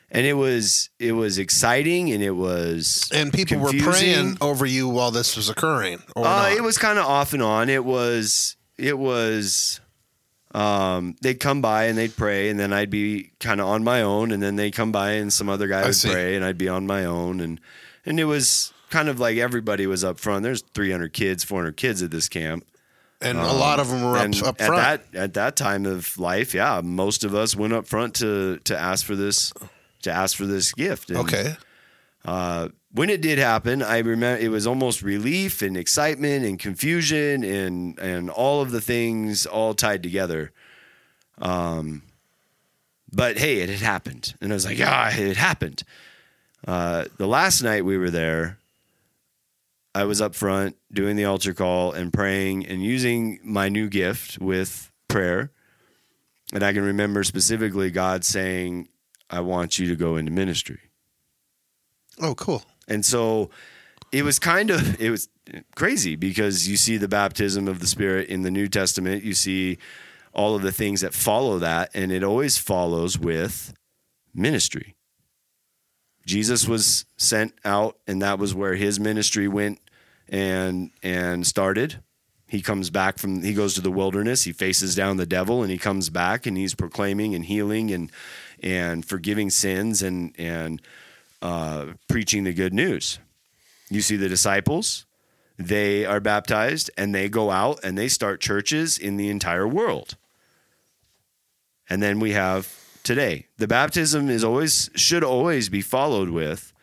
and 0.10 0.26
it 0.26 0.34
was 0.34 0.90
it 1.00 1.12
was 1.12 1.38
exciting 1.38 2.12
and 2.12 2.24
it 2.24 2.32
was 2.32 3.10
and 3.14 3.32
people 3.34 3.60
were 3.60 3.72
praying 3.74 4.38
over 4.42 4.66
you 4.66 4.88
while 4.88 5.12
this 5.12 5.36
was 5.36 5.50
occurring. 5.50 6.02
Or 6.16 6.26
Uh, 6.26 6.50
it 6.56 6.64
was 6.64 6.78
kind 6.78 6.98
of 6.98 7.06
off 7.06 7.34
and 7.34 7.44
on. 7.44 7.68
It 7.70 7.84
was 7.84 8.56
it 8.78 8.98
was 8.98 9.82
um, 10.56 11.16
they'd 11.22 11.40
come 11.40 11.62
by 11.62 11.86
and 11.86 11.98
they'd 11.98 12.16
pray, 12.16 12.50
and 12.50 12.58
then 12.58 12.72
I'd 12.72 12.90
be 12.90 13.32
kind 13.42 13.60
of 13.60 13.68
on 13.68 13.84
my 13.84 14.02
own, 14.02 14.32
and 14.32 14.42
then 14.42 14.56
they'd 14.56 14.74
come 14.74 14.94
by 14.94 15.12
and 15.12 15.32
some 15.32 15.50
other 15.50 15.68
guy 15.68 15.82
I 15.82 15.86
would 15.88 15.96
see. 15.96 16.10
pray, 16.10 16.36
and 16.36 16.46
I'd 16.46 16.58
be 16.58 16.70
on 16.70 16.88
my 16.88 17.04
own, 17.04 17.42
and 17.42 17.60
and 18.06 18.18
it 18.18 18.26
was 18.26 18.72
kind 18.90 19.10
of 19.10 19.20
like 19.20 19.38
everybody 19.38 19.86
was 19.88 20.06
up 20.06 20.20
front. 20.20 20.44
There's 20.44 20.62
300 20.74 21.12
kids, 21.12 21.44
400 21.44 21.76
kids 21.76 22.02
at 22.02 22.12
this 22.12 22.30
camp. 22.30 22.66
And 23.22 23.38
a 23.38 23.52
lot 23.54 23.80
of 23.80 23.90
them 23.90 24.04
were 24.04 24.18
up, 24.18 24.30
up 24.44 24.62
at 24.62 24.68
front. 24.68 25.12
that 25.12 25.20
at 25.20 25.34
that 25.34 25.56
time 25.56 25.86
of 25.86 26.18
life, 26.18 26.54
yeah, 26.54 26.82
most 26.84 27.24
of 27.24 27.34
us 27.34 27.56
went 27.56 27.74
up 27.74 27.88
front 27.88 28.16
to 28.16 28.58
to 28.66 28.78
ask 28.78 29.06
for 29.06 29.16
this 29.16 29.52
to 30.04 30.12
ask 30.12 30.38
for 30.38 30.46
this 30.46 30.72
gift. 30.74 31.10
And, 31.10 31.20
okay. 31.20 31.56
uh, 32.26 32.70
when 32.92 33.10
it 33.10 33.22
did 33.22 33.40
happen, 33.40 33.82
I 33.82 34.00
remember 34.00 34.42
it 34.42 34.50
was 34.50 34.68
almost 34.68 35.02
relief 35.02 35.62
and 35.62 35.76
excitement 35.76 36.46
and 36.46 36.60
confusion 36.60 37.44
and 37.44 37.98
and 38.00 38.30
all 38.30 38.62
of 38.62 38.72
the 38.72 38.82
things 38.82 39.46
all 39.46 39.74
tied 39.74 40.04
together. 40.04 40.52
Um, 41.40 42.04
but 43.12 43.38
hey, 43.38 43.60
it 43.60 43.70
had 43.70 43.80
happened, 43.80 44.36
and 44.42 44.52
I 44.52 44.56
was 44.56 44.66
like, 44.66 44.80
ah, 44.82 45.12
it 45.16 45.38
happened. 45.38 45.84
Uh, 46.68 47.06
the 47.18 47.28
last 47.28 47.62
night 47.62 47.86
we 47.86 47.98
were 47.98 48.10
there, 48.10 48.58
I 49.96 50.04
was 50.04 50.22
up 50.22 50.36
front 50.36 50.78
doing 50.92 51.16
the 51.16 51.26
altar 51.26 51.54
call 51.54 51.92
and 51.92 52.14
praying 52.14 52.66
and 52.68 52.84
using 52.84 53.40
my 53.44 53.70
new 53.70 53.90
gift 53.90 54.40
with 54.40 54.92
prayer. 55.08 55.52
And 56.54 56.64
I 56.64 56.74
can 56.74 56.84
remember 56.84 57.24
specifically 57.24 57.92
God 57.92 58.24
saying, 58.24 58.90
I 59.30 59.42
want 59.42 59.80
you 59.80 59.88
to 59.90 59.96
go 59.96 60.16
into 60.16 60.32
ministry. 60.32 60.80
Oh, 62.20 62.36
cool. 62.36 62.64
And 62.88 63.06
so 63.06 63.50
it 64.12 64.24
was 64.24 64.40
kind 64.40 64.70
of 64.70 65.00
it 65.02 65.10
was 65.10 65.30
crazy 65.76 66.16
because 66.16 66.68
you 66.68 66.78
see 66.78 66.98
the 66.98 67.08
baptism 67.08 67.68
of 67.68 67.80
the 67.80 67.88
Spirit 67.88 68.30
in 68.30 68.44
the 68.44 68.52
New 68.52 68.68
Testament, 68.68 69.24
you 69.24 69.34
see 69.34 69.78
all 70.34 70.56
of 70.56 70.62
the 70.62 70.72
things 70.72 71.02
that 71.02 71.14
follow 71.14 71.60
that, 71.60 71.90
and 71.94 72.12
it 72.12 72.24
always 72.24 72.58
follows 72.58 73.18
with 73.18 73.74
ministry. 74.34 74.96
Jesus 76.28 76.68
was 76.68 77.06
sent 77.16 77.54
out, 77.64 77.98
and 78.06 78.22
that 78.22 78.38
was 78.38 78.54
where 78.54 78.76
his 78.76 79.00
ministry 79.00 79.48
went 79.48 79.80
and 80.28 80.92
and 81.02 81.48
started. 81.48 82.02
He 82.48 82.62
comes 82.62 82.90
back 82.90 83.18
from 83.18 83.42
he 83.42 83.54
goes 83.54 83.74
to 83.76 83.82
the 83.82 83.90
wilderness, 83.90 84.44
he 84.44 84.52
faces 84.52 84.94
down 84.94 85.16
the 85.16 85.26
devil, 85.26 85.64
and 85.64 85.72
he 85.72 85.78
comes 85.78 86.10
back 86.10 86.46
and 86.46 86.58
he's 86.58 86.76
proclaiming 86.76 87.34
and 87.34 87.46
healing 87.46 87.92
and 87.92 88.12
and 88.62 89.06
forgiving 89.06 89.50
sins 89.50 90.04
and 90.04 90.36
and 90.38 90.82
uh, 91.42 91.86
preaching 92.10 92.44
the 92.44 92.54
good 92.54 92.74
news. 92.74 93.20
You 93.90 94.02
see 94.02 94.18
the 94.18 94.28
disciples, 94.28 95.06
they 95.58 96.06
are 96.06 96.20
baptized 96.20 96.92
and 96.98 97.16
they 97.16 97.30
go 97.30 97.52
out 97.52 97.80
and 97.86 97.98
they 97.98 98.10
start 98.10 98.42
churches 98.42 98.98
in 98.98 99.16
the 99.16 99.30
entire 99.30 99.68
world. 99.68 100.18
And 101.90 102.04
then 102.04 102.20
we 102.20 102.34
have 102.34 102.68
today. 103.08 103.48
The 103.58 103.68
baptism 103.68 104.30
is 104.30 104.44
always 104.44 104.90
should 104.94 105.24
always 105.24 105.70
be 105.70 105.82
followed 105.82 106.30
with 106.30 106.74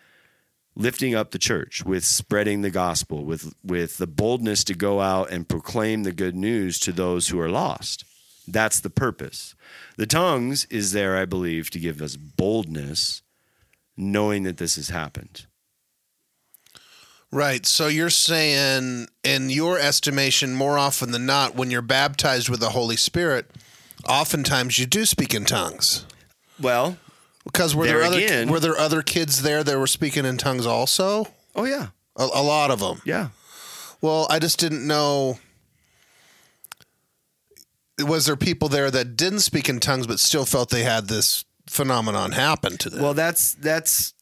lifting 0.75 1.15
up 1.15 1.31
the 1.31 1.39
church, 1.39 1.85
with 1.85 2.05
spreading 2.05 2.63
the 2.63 2.71
gospel, 2.71 3.25
with 3.25 3.55
with 3.63 3.99
the 3.99 4.07
boldness 4.07 4.65
to 4.65 4.75
go 4.75 5.01
out 5.01 5.31
and 5.31 5.49
proclaim 5.49 6.03
the 6.03 6.13
good 6.13 6.35
news 6.35 6.81
to 6.81 6.93
those 6.93 7.29
who 7.29 7.39
are 7.39 7.51
lost. 7.51 8.05
That's 8.49 8.81
the 8.81 8.91
purpose. 8.91 9.55
The 9.97 10.07
tongues 10.07 10.67
is 10.71 10.93
there, 10.93 11.17
I 11.17 11.27
believe, 11.27 11.71
to 11.71 11.79
give 11.79 12.01
us 12.01 12.17
boldness, 12.17 13.23
knowing 13.97 14.43
that 14.45 14.57
this 14.57 14.77
has 14.77 14.89
happened. 14.89 15.47
Right. 17.31 17.67
So 17.67 17.89
you're 17.89 18.11
saying, 18.11 19.09
in 19.25 19.51
your 19.51 19.79
estimation, 19.79 20.55
more 20.55 20.79
often 20.79 21.11
than 21.11 21.27
not, 21.27 21.55
when 21.55 21.71
you're 21.71 21.83
baptized 21.83 22.49
with 22.49 22.61
the 22.61 22.71
Holy 22.71 22.97
Spirit, 22.97 23.51
oftentimes 24.09 24.79
you 24.79 24.87
do 24.87 25.05
speak 25.05 25.35
in 25.35 25.45
tongues. 25.45 26.07
Well, 26.61 26.97
Because 27.45 27.75
were 27.75 27.87
There 27.87 27.99
there, 27.99 28.07
other 28.07 28.19
again- 28.19 28.49
were 28.51 28.61
there 28.61 28.77
other 28.79 29.03
kids 29.03 29.43
there 29.43 29.63
that 29.65 29.79
were 29.79 29.87
speaking 29.87 30.25
in 30.25 30.37
tongues 30.39 30.67
also? 30.67 31.27
oh 31.57 31.65
yeah, 31.65 31.89
A, 32.17 32.23
a 32.25 32.43
lot 32.43 32.71
of 32.71 32.81
them. 32.81 33.01
yeah. 33.05 33.29
Well, 34.01 34.27
I 34.31 34.39
just 34.39 34.59
didn't 34.59 34.87
know. 34.87 35.39
Was 38.05 38.27
there 38.27 38.37
people 38.37 38.69
there 38.69 38.91
that 38.91 39.17
didn't 39.17 39.41
speak 39.41 39.69
in 39.69 39.79
tongues 39.81 40.07
but 40.07 40.19
still 40.21 40.45
felt 40.45 40.71
they 40.71 40.83
had 40.83 41.07
this 41.09 41.45
phenomenon 41.69 42.33
happen 42.33 42.77
to 42.79 42.91
them? 42.91 43.03
Well, 43.03 43.15
that's 43.15 43.55
that's 43.55 44.15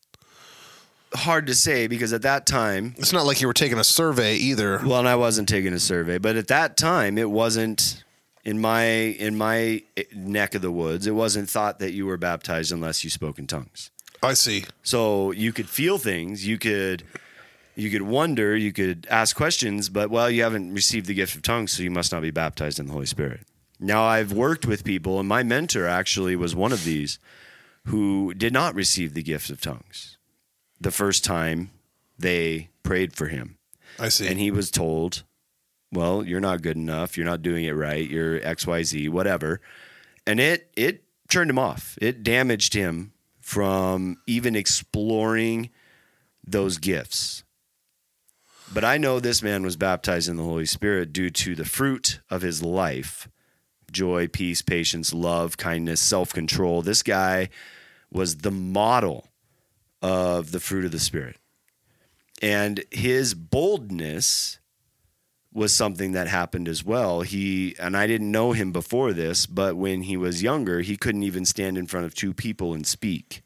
hard 1.15 1.47
to 1.47 1.55
say 1.55 1.87
because 1.87 2.13
at 2.13 2.23
that 2.23 2.47
time, 2.47 2.95
it's 2.99 3.13
not 3.13 3.25
like 3.27 3.41
you 3.41 3.47
were 3.47 3.53
taking 3.55 3.79
a 3.79 3.85
survey 3.85 4.37
either. 4.37 4.81
well, 4.85 4.99
and 5.01 5.09
I 5.09 5.17
wasn't 5.17 5.49
taking 5.49 5.73
a 5.73 5.81
survey, 5.81 6.19
but 6.19 6.37
at 6.37 6.49
that 6.49 6.77
time, 6.77 7.17
it 7.19 7.31
wasn't 7.31 8.05
in 8.45 8.61
my 8.61 8.85
in 8.85 9.37
my 9.37 9.83
eh, 9.97 10.05
neck 10.15 10.55
of 10.55 10.63
the 10.63 10.71
woods. 10.71 11.07
It 11.07 11.15
wasn't 11.15 11.49
thought 11.49 11.79
that 11.79 11.93
you 11.93 12.07
were 12.07 12.17
baptized 12.17 12.73
unless 12.73 13.05
you 13.05 13.11
spoke 13.11 13.39
in 13.39 13.47
tongues. 13.47 13.91
I 14.23 14.35
see. 14.35 14.65
So 14.83 15.33
you 15.33 15.53
could 15.53 15.69
feel 15.69 15.99
things, 15.99 16.47
you 16.47 16.59
could 16.59 17.05
you 17.75 17.91
could 17.91 18.03
wonder, 18.03 18.55
you 18.57 18.73
could 18.73 19.07
ask 19.11 19.35
questions, 19.35 19.89
but 19.89 20.11
well, 20.11 20.31
you 20.31 20.43
haven't 20.43 20.75
received 20.75 21.07
the 21.07 21.15
gift 21.15 21.35
of 21.35 21.43
tongues, 21.43 21.73
so 21.73 21.83
you 21.83 21.91
must 21.91 22.13
not 22.13 22.23
be 22.23 22.31
baptized 22.31 22.79
in 22.79 22.87
the 22.87 22.93
Holy 22.93 23.07
Spirit. 23.07 23.41
Now 23.81 24.05
I've 24.05 24.33
worked 24.33 24.67
with 24.67 24.85
people, 24.85 25.19
and 25.19 25.29
my 25.29 25.43
mentor 25.43 25.87
actually 25.87 26.37
was 26.37 26.55
one 26.55 26.73
of 26.73 26.85
these 26.85 27.19
who 27.87 28.35
did 28.35 28.53
not 28.53 28.75
receive 28.75 29.15
the 29.15 29.23
gift 29.23 29.51
of 29.51 29.61
tongues 29.61 30.19
the 30.81 30.91
first 30.91 31.25
time 31.25 31.71
they 32.19 32.69
prayed 32.83 33.13
for 33.15 33.29
him. 33.29 33.57
I 33.99 34.09
see. 34.09 34.27
And 34.29 34.39
he 34.39 34.51
was 34.51 34.71
told, 34.71 35.25
well, 35.93 36.25
you're 36.25 36.41
not 36.41 36.63
good 36.63 36.77
enough. 36.77 37.17
You're 37.17 37.27
not 37.27 37.43
doing 37.43 37.65
it 37.65 37.73
right. 37.73 38.09
You're 38.09 38.41
XYZ, 38.41 39.11
whatever. 39.11 39.61
And 40.27 40.41
it 40.41 40.71
it 40.77 41.05
turned 41.29 41.51
him 41.51 41.59
off. 41.59 41.99
It 42.01 42.23
damaged 42.23 42.75
him 42.75 43.13
from 43.41 44.17
even 44.27 44.57
exploring 44.57 45.71
those 46.45 46.79
gifts. 46.79 47.45
But 48.73 48.85
I 48.85 48.97
know 48.97 49.21
this 49.21 49.43
man 49.43 49.63
was 49.63 49.77
baptized 49.77 50.29
in 50.29 50.37
the 50.37 50.45
Holy 50.45 50.65
Spirit 50.65 51.13
due 51.13 51.29
to 51.29 51.55
the 51.55 51.65
fruit 51.65 52.21
of 52.31 52.43
his 52.43 52.63
life 52.63 53.29
joy, 53.91 54.27
peace, 54.27 54.63
patience, 54.63 55.13
love, 55.13 55.59
kindness, 55.59 56.01
self 56.01 56.33
control. 56.33 56.81
This 56.81 57.03
guy 57.03 57.51
was 58.11 58.39
the 58.39 58.51
model 58.51 59.29
of 60.01 60.53
the 60.53 60.61
fruit 60.61 60.87
of 60.87 60.93
the 60.93 60.99
Spirit. 60.99 61.37
And 62.41 62.83
his 62.91 63.35
boldness 63.35 64.59
was 65.53 65.73
something 65.73 66.13
that 66.13 66.29
happened 66.29 66.69
as 66.69 66.85
well. 66.85 67.23
He 67.23 67.75
and 67.79 67.97
I 67.97 68.07
didn't 68.07 68.31
know 68.31 68.53
him 68.53 68.73
before 68.73 69.13
this, 69.13 69.47
but 69.47 69.77
when 69.77 70.03
he 70.03 70.17
was 70.17 70.43
younger, 70.43 70.81
he 70.81 70.97
couldn't 70.97 71.23
even 71.23 71.45
stand 71.45 71.77
in 71.77 71.87
front 71.87 72.07
of 72.07 72.15
two 72.15 72.33
people 72.33 72.73
and 72.73 72.87
speak. 72.87 73.43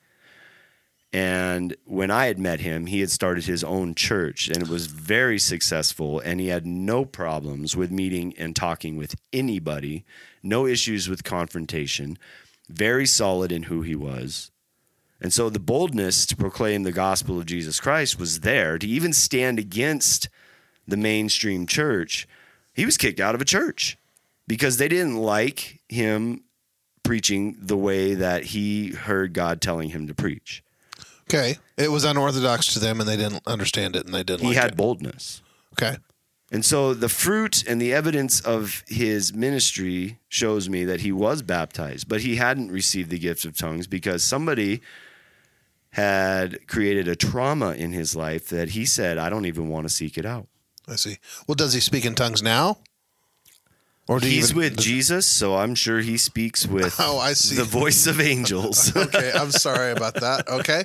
And 1.13 1.75
when 1.85 2.11
I 2.11 2.27
had 2.27 2.39
met 2.39 2.61
him, 2.61 2.87
he 2.87 3.01
had 3.01 3.11
started 3.11 3.45
his 3.45 3.65
own 3.65 3.95
church 3.95 4.49
and 4.49 4.59
it 4.59 4.69
was 4.69 4.87
very 4.87 5.39
successful. 5.39 6.21
And 6.21 6.41
he 6.41 6.49
had 6.49 6.67
no 6.67 7.05
problems 7.05 7.77
with 7.77 7.91
meeting 7.91 8.35
and 8.37 8.55
talking 8.55 8.97
with 8.97 9.15
anybody, 9.33 10.05
no 10.43 10.67
issues 10.67 11.09
with 11.09 11.25
confrontation, 11.25 12.19
very 12.69 13.07
solid 13.07 13.51
in 13.51 13.65
who 13.65 13.83
he 13.83 13.97
was. 13.97 14.51
And 15.21 15.33
so 15.33 15.49
the 15.49 15.59
boldness 15.59 16.27
to 16.27 16.37
proclaim 16.37 16.83
the 16.83 16.93
gospel 16.93 17.39
of 17.39 17.47
Jesus 17.47 17.81
Christ 17.81 18.19
was 18.19 18.41
there 18.41 18.79
to 18.79 18.87
even 18.87 19.13
stand 19.13 19.59
against 19.59 20.29
the 20.87 20.97
mainstream 20.97 21.67
church. 21.67 22.27
He 22.75 22.85
was 22.85 22.97
kicked 22.97 23.21
out 23.21 23.35
of 23.35 23.41
a 23.41 23.45
church 23.45 23.97
because 24.47 24.77
they 24.77 24.89
didn't 24.89 25.17
like 25.17 25.81
him 25.89 26.43
preaching 27.03 27.57
the 27.61 27.77
way 27.77 28.15
that 28.15 28.45
he 28.45 28.91
heard 28.91 29.33
God 29.33 29.61
telling 29.61 29.91
him 29.91 30.07
to 30.09 30.15
preach. 30.15 30.63
okay. 31.29 31.57
It 31.77 31.91
was 31.91 32.05
unorthodox 32.05 32.73
to 32.75 32.79
them 32.79 33.01
and 33.01 33.09
they 33.09 33.17
didn't 33.17 33.43
understand 33.47 33.97
it 33.97 34.07
and 34.07 34.15
they 34.15 34.23
didn't 34.23 34.41
He 34.43 34.49
like 34.49 34.57
had 34.57 34.71
it. 34.73 34.77
boldness. 34.77 35.43
Okay. 35.75 35.97
And 36.53 36.65
so 36.65 36.95
the 36.95 37.09
fruit 37.09 37.65
and 37.69 37.81
the 37.83 37.93
evidence 37.93 38.41
of 38.41 38.85
his 38.87 39.33
ministry 39.35 40.19
shows 40.29 40.69
me 40.69 40.85
that 40.85 41.01
he 41.01 41.11
was 41.11 41.43
baptized, 41.43 42.09
but 42.09 42.21
he 42.21 42.37
hadn't 42.37 42.71
received 42.71 43.11
the 43.11 43.19
gift 43.19 43.45
of 43.45 43.57
tongues 43.59 43.87
because 43.89 44.23
somebody 44.23 44.81
had 45.91 46.67
created 46.69 47.09
a 47.09 47.17
trauma 47.17 47.73
in 47.73 47.93
his 47.93 48.15
life 48.15 48.49
that 48.49 48.71
he 48.71 48.85
said, 48.85 49.19
I 49.19 49.29
don't 49.31 49.47
even 49.47 49.69
want 49.69 49.87
to 49.89 49.93
seek 49.93 50.19
it 50.19 50.27
out. 50.27 50.47
I 50.89 50.97
see. 50.97 51.19
Well, 51.47 51.55
does 51.55 51.73
he 51.73 51.81
speak 51.81 52.05
in 52.05 52.15
tongues 52.15 52.43
now? 52.43 52.79
Or 54.09 54.21
do 54.21 54.29
He's 54.29 54.51
even- 54.51 54.57
with 54.57 54.77
does- 54.77 54.85
Jesus, 54.85 55.27
so 55.27 55.57
I'm 55.57 55.75
sure 55.75 55.99
he 56.01 56.17
speaks 56.17 56.65
with 56.65 56.95
Oh, 57.01 57.19
I 57.19 57.33
see. 57.33 57.57
the 57.57 57.65
voice 57.65 58.07
of 58.07 58.21
angels. 58.21 58.95
okay, 58.97 59.33
I'm 59.35 59.51
sorry 59.51 59.91
about 59.93 60.15
that. 60.15 60.49
Okay. 60.49 60.85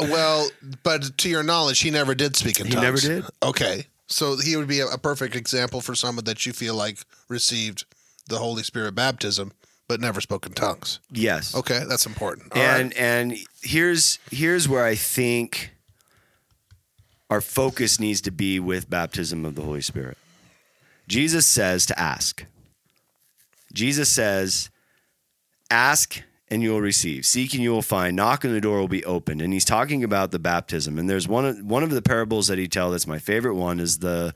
Well, 0.00 0.48
but 0.84 1.18
to 1.18 1.28
your 1.28 1.42
knowledge, 1.42 1.80
he 1.80 1.90
never 1.90 2.14
did 2.14 2.36
speak 2.36 2.60
in 2.60 2.66
He 2.66 2.72
tongues. 2.74 2.82
never 2.84 3.00
did? 3.00 3.24
Okay. 3.42 3.86
So 4.06 4.36
he 4.36 4.54
would 4.56 4.68
be 4.68 4.78
a, 4.80 4.86
a 4.86 4.98
perfect 4.98 5.34
example 5.34 5.80
for 5.80 5.96
someone 5.96 6.24
that 6.26 6.46
you 6.46 6.52
feel 6.52 6.76
like 6.76 6.98
received 7.28 7.86
the 8.28 8.38
Holy 8.38 8.62
Spirit 8.62 8.94
baptism 8.94 9.52
but 9.88 10.00
never 10.00 10.20
spoke 10.20 10.46
in 10.46 10.52
tongues. 10.52 10.98
yes. 11.10 11.54
Okay, 11.54 11.82
that's 11.88 12.06
important. 12.06 12.52
All 12.56 12.62
and 12.62 12.84
right. 12.90 12.96
and 12.96 13.36
here's 13.62 14.18
here's 14.30 14.66
where 14.68 14.84
I 14.84 14.94
think 14.94 15.72
our 17.34 17.40
focus 17.40 17.98
needs 17.98 18.20
to 18.20 18.30
be 18.30 18.60
with 18.60 18.88
baptism 18.88 19.44
of 19.44 19.56
the 19.56 19.62
Holy 19.62 19.80
Spirit. 19.80 20.16
Jesus 21.08 21.44
says 21.44 21.84
to 21.86 21.98
ask. 21.98 22.44
Jesus 23.72 24.08
says, 24.08 24.70
ask 25.68 26.22
and 26.48 26.62
you 26.62 26.70
will 26.70 26.80
receive. 26.80 27.26
Seek 27.26 27.52
and 27.54 27.60
you 27.60 27.72
will 27.72 27.82
find. 27.82 28.14
Knock 28.14 28.44
and 28.44 28.54
the 28.54 28.60
door 28.60 28.78
will 28.78 28.86
be 28.86 29.04
opened. 29.04 29.42
And 29.42 29.52
he's 29.52 29.64
talking 29.64 30.04
about 30.04 30.30
the 30.30 30.38
baptism. 30.38 30.96
And 30.96 31.10
there's 31.10 31.26
one 31.26 31.44
of 31.44 31.58
one 31.64 31.82
of 31.82 31.90
the 31.90 32.02
parables 32.02 32.46
that 32.46 32.56
he 32.56 32.68
tells 32.68 32.92
that's 32.92 33.08
my 33.08 33.18
favorite 33.18 33.56
one 33.56 33.80
is 33.80 33.98
the 33.98 34.32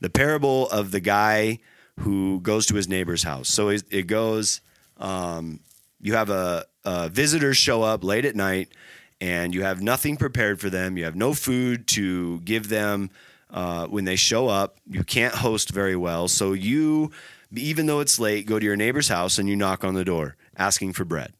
the 0.00 0.10
parable 0.10 0.68
of 0.70 0.90
the 0.90 0.98
guy 0.98 1.60
who 2.00 2.40
goes 2.40 2.66
to 2.66 2.74
his 2.74 2.88
neighbor's 2.88 3.22
house. 3.22 3.48
So 3.48 3.68
it, 3.68 4.08
goes 4.08 4.60
um, 4.96 5.60
you 6.00 6.14
have 6.14 6.30
a, 6.30 6.64
a 6.84 7.08
visitor 7.10 7.54
show 7.54 7.84
up 7.84 8.02
late 8.02 8.24
at 8.24 8.34
night 8.34 8.72
and 9.20 9.54
you 9.54 9.62
have 9.62 9.82
nothing 9.82 10.16
prepared 10.16 10.60
for 10.60 10.70
them. 10.70 10.96
You 10.96 11.04
have 11.04 11.16
no 11.16 11.34
food 11.34 11.86
to 11.88 12.40
give 12.40 12.68
them 12.68 13.10
uh, 13.50 13.86
when 13.86 14.04
they 14.04 14.16
show 14.16 14.48
up. 14.48 14.78
You 14.88 15.04
can't 15.04 15.34
host 15.34 15.70
very 15.70 15.96
well. 15.96 16.28
So 16.28 16.52
you, 16.52 17.10
even 17.54 17.86
though 17.86 18.00
it's 18.00 18.18
late, 18.18 18.46
go 18.46 18.58
to 18.58 18.64
your 18.64 18.76
neighbor's 18.76 19.08
house 19.08 19.38
and 19.38 19.48
you 19.48 19.56
knock 19.56 19.84
on 19.84 19.94
the 19.94 20.04
door 20.04 20.36
asking 20.56 20.94
for 20.94 21.04
bread. 21.04 21.34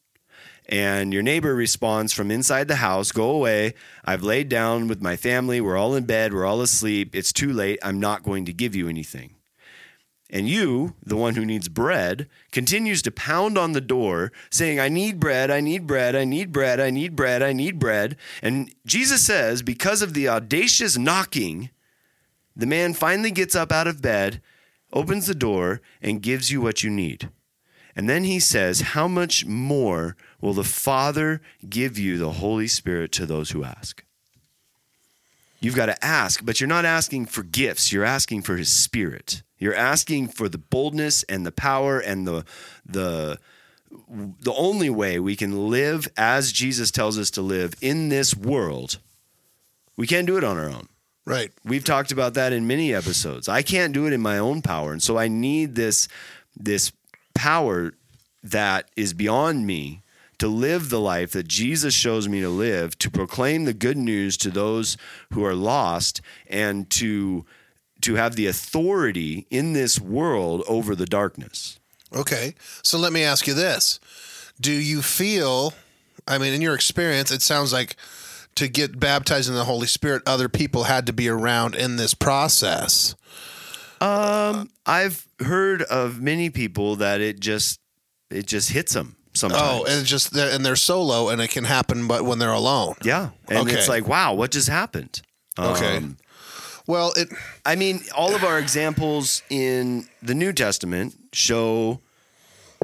And 0.68 1.12
your 1.12 1.22
neighbor 1.22 1.54
responds 1.54 2.12
from 2.12 2.30
inside 2.30 2.68
the 2.68 2.76
house, 2.76 3.10
Go 3.10 3.30
away. 3.30 3.74
I've 4.04 4.22
laid 4.22 4.48
down 4.48 4.86
with 4.86 5.02
my 5.02 5.16
family. 5.16 5.60
We're 5.60 5.76
all 5.76 5.96
in 5.96 6.04
bed. 6.04 6.32
We're 6.32 6.46
all 6.46 6.60
asleep. 6.60 7.16
It's 7.16 7.32
too 7.32 7.52
late. 7.52 7.80
I'm 7.82 7.98
not 7.98 8.22
going 8.22 8.44
to 8.44 8.52
give 8.52 8.76
you 8.76 8.88
anything. 8.88 9.34
And 10.32 10.48
you, 10.48 10.94
the 11.04 11.16
one 11.16 11.34
who 11.34 11.44
needs 11.44 11.68
bread, 11.68 12.28
continues 12.52 13.02
to 13.02 13.10
pound 13.10 13.58
on 13.58 13.72
the 13.72 13.80
door 13.80 14.30
saying, 14.48 14.78
I 14.78 14.88
need 14.88 15.18
bread, 15.18 15.50
I 15.50 15.60
need 15.60 15.86
bread, 15.86 16.14
I 16.14 16.24
need 16.24 16.52
bread, 16.52 16.78
I 16.78 16.90
need 16.90 17.16
bread, 17.16 17.42
I 17.42 17.52
need 17.52 17.80
bread. 17.80 18.16
And 18.40 18.72
Jesus 18.86 19.26
says, 19.26 19.62
because 19.62 20.02
of 20.02 20.14
the 20.14 20.28
audacious 20.28 20.96
knocking, 20.96 21.70
the 22.54 22.66
man 22.66 22.94
finally 22.94 23.32
gets 23.32 23.56
up 23.56 23.72
out 23.72 23.88
of 23.88 24.02
bed, 24.02 24.40
opens 24.92 25.26
the 25.26 25.34
door, 25.34 25.80
and 26.00 26.22
gives 26.22 26.52
you 26.52 26.60
what 26.60 26.84
you 26.84 26.90
need. 26.90 27.28
And 27.96 28.08
then 28.08 28.24
he 28.24 28.38
says, 28.38 28.80
How 28.80 29.08
much 29.08 29.44
more 29.46 30.16
will 30.40 30.54
the 30.54 30.64
Father 30.64 31.40
give 31.68 31.98
you 31.98 32.18
the 32.18 32.32
Holy 32.32 32.68
Spirit 32.68 33.12
to 33.12 33.26
those 33.26 33.50
who 33.50 33.64
ask? 33.64 34.04
You've 35.60 35.76
got 35.76 35.86
to 35.86 36.04
ask, 36.04 36.44
but 36.44 36.60
you're 36.60 36.68
not 36.68 36.86
asking 36.86 37.26
for 37.26 37.42
gifts. 37.42 37.92
You're 37.92 38.04
asking 38.04 38.42
for 38.42 38.56
his 38.56 38.70
spirit. 38.70 39.42
You're 39.58 39.74
asking 39.74 40.28
for 40.28 40.48
the 40.48 40.58
boldness 40.58 41.22
and 41.24 41.44
the 41.44 41.52
power 41.52 41.98
and 41.98 42.26
the 42.26 42.44
the 42.86 43.38
the 44.10 44.54
only 44.54 44.88
way 44.88 45.18
we 45.18 45.36
can 45.36 45.68
live 45.68 46.08
as 46.16 46.52
Jesus 46.52 46.90
tells 46.90 47.18
us 47.18 47.30
to 47.32 47.42
live 47.42 47.74
in 47.80 48.08
this 48.08 48.34
world. 48.34 48.98
We 49.96 50.06
can't 50.06 50.26
do 50.26 50.38
it 50.38 50.44
on 50.44 50.56
our 50.56 50.68
own. 50.68 50.88
Right. 51.26 51.52
We've 51.64 51.84
talked 51.84 52.10
about 52.10 52.34
that 52.34 52.52
in 52.52 52.66
many 52.66 52.94
episodes. 52.94 53.48
I 53.48 53.62
can't 53.62 53.92
do 53.92 54.06
it 54.06 54.12
in 54.12 54.20
my 54.22 54.38
own 54.38 54.62
power, 54.62 54.92
and 54.92 55.02
so 55.02 55.18
I 55.18 55.28
need 55.28 55.74
this 55.74 56.08
this 56.56 56.92
power 57.34 57.92
that 58.42 58.90
is 58.96 59.12
beyond 59.12 59.66
me 59.66 60.02
to 60.40 60.48
live 60.48 60.88
the 60.88 61.00
life 61.00 61.32
that 61.32 61.46
Jesus 61.46 61.94
shows 61.94 62.28
me 62.28 62.40
to 62.40 62.48
live, 62.48 62.98
to 62.98 63.10
proclaim 63.10 63.64
the 63.64 63.74
good 63.74 63.96
news 63.96 64.36
to 64.38 64.50
those 64.50 64.96
who 65.32 65.44
are 65.44 65.54
lost, 65.54 66.20
and 66.48 66.90
to 66.90 67.44
to 68.00 68.14
have 68.14 68.34
the 68.34 68.46
authority 68.46 69.46
in 69.50 69.74
this 69.74 70.00
world 70.00 70.64
over 70.66 70.96
the 70.96 71.04
darkness. 71.04 71.78
Okay. 72.16 72.54
So 72.82 72.98
let 72.98 73.12
me 73.12 73.22
ask 73.22 73.46
you 73.46 73.52
this. 73.52 74.00
Do 74.58 74.72
you 74.72 75.02
feel, 75.02 75.74
I 76.26 76.38
mean, 76.38 76.54
in 76.54 76.62
your 76.62 76.74
experience, 76.74 77.30
it 77.30 77.42
sounds 77.42 77.74
like 77.74 77.96
to 78.54 78.68
get 78.68 78.98
baptized 78.98 79.50
in 79.50 79.54
the 79.54 79.64
Holy 79.64 79.86
Spirit, 79.86 80.22
other 80.26 80.48
people 80.48 80.84
had 80.84 81.06
to 81.06 81.12
be 81.12 81.28
around 81.28 81.74
in 81.74 81.96
this 81.96 82.14
process. 82.14 83.14
Um, 84.00 84.70
I've 84.86 85.28
heard 85.40 85.82
of 85.82 86.22
many 86.22 86.48
people 86.48 86.96
that 86.96 87.20
it 87.20 87.38
just 87.38 87.80
it 88.30 88.46
just 88.46 88.70
hits 88.70 88.94
them 88.94 89.16
sometimes. 89.34 89.62
Oh, 89.62 89.84
and 89.84 90.00
it's 90.00 90.08
just 90.10 90.32
they're, 90.32 90.50
and 90.54 90.64
they're 90.64 90.76
solo, 90.76 91.28
and 91.28 91.40
it 91.40 91.48
can 91.50 91.64
happen, 91.64 92.06
but 92.08 92.24
when 92.24 92.38
they're 92.38 92.52
alone. 92.52 92.94
yeah, 93.02 93.30
and 93.48 93.58
Okay. 93.68 93.76
it's 93.78 93.88
like, 93.88 94.06
wow, 94.06 94.34
what 94.34 94.50
just 94.50 94.68
happened? 94.68 95.22
Okay. 95.58 95.96
Um, 95.98 96.16
Well, 96.86 97.12
it 97.16 97.28
I 97.64 97.76
mean, 97.76 98.00
all 98.16 98.34
of 98.34 98.42
our 98.44 98.58
examples 98.58 99.42
in 99.50 100.06
the 100.22 100.34
New 100.34 100.52
Testament 100.52 101.14
show 101.32 102.00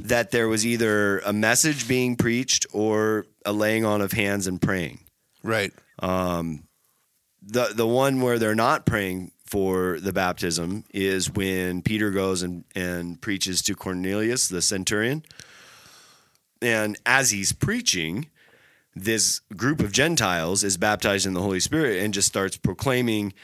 that 0.02 0.30
there 0.30 0.46
was 0.48 0.64
either 0.66 1.20
a 1.20 1.32
message 1.32 1.88
being 1.88 2.16
preached 2.16 2.66
or 2.72 3.26
a 3.44 3.52
laying 3.52 3.84
on 3.84 4.00
of 4.02 4.12
hands 4.12 4.46
and 4.46 4.60
praying. 4.60 5.00
right. 5.42 5.72
Um, 6.00 6.64
The 7.42 7.72
the 7.74 7.86
one 7.86 8.20
where 8.20 8.38
they're 8.38 8.54
not 8.54 8.84
praying 8.86 9.30
for 9.46 9.98
the 10.00 10.12
baptism 10.12 10.84
is 10.92 11.30
when 11.32 11.80
Peter 11.82 12.10
goes 12.10 12.42
and, 12.42 12.64
and 12.74 13.20
preaches 13.20 13.62
to 13.62 13.74
Cornelius, 13.74 14.48
the 14.48 14.60
centurion. 14.60 15.22
And 16.62 16.98
as 17.04 17.30
he's 17.30 17.52
preaching, 17.52 18.26
this 18.94 19.40
group 19.56 19.80
of 19.80 19.92
Gentiles 19.92 20.64
is 20.64 20.76
baptized 20.76 21.26
in 21.26 21.34
the 21.34 21.42
Holy 21.42 21.60
Spirit 21.60 22.02
and 22.02 22.14
just 22.14 22.28
starts 22.28 22.56
proclaiming 22.56 23.34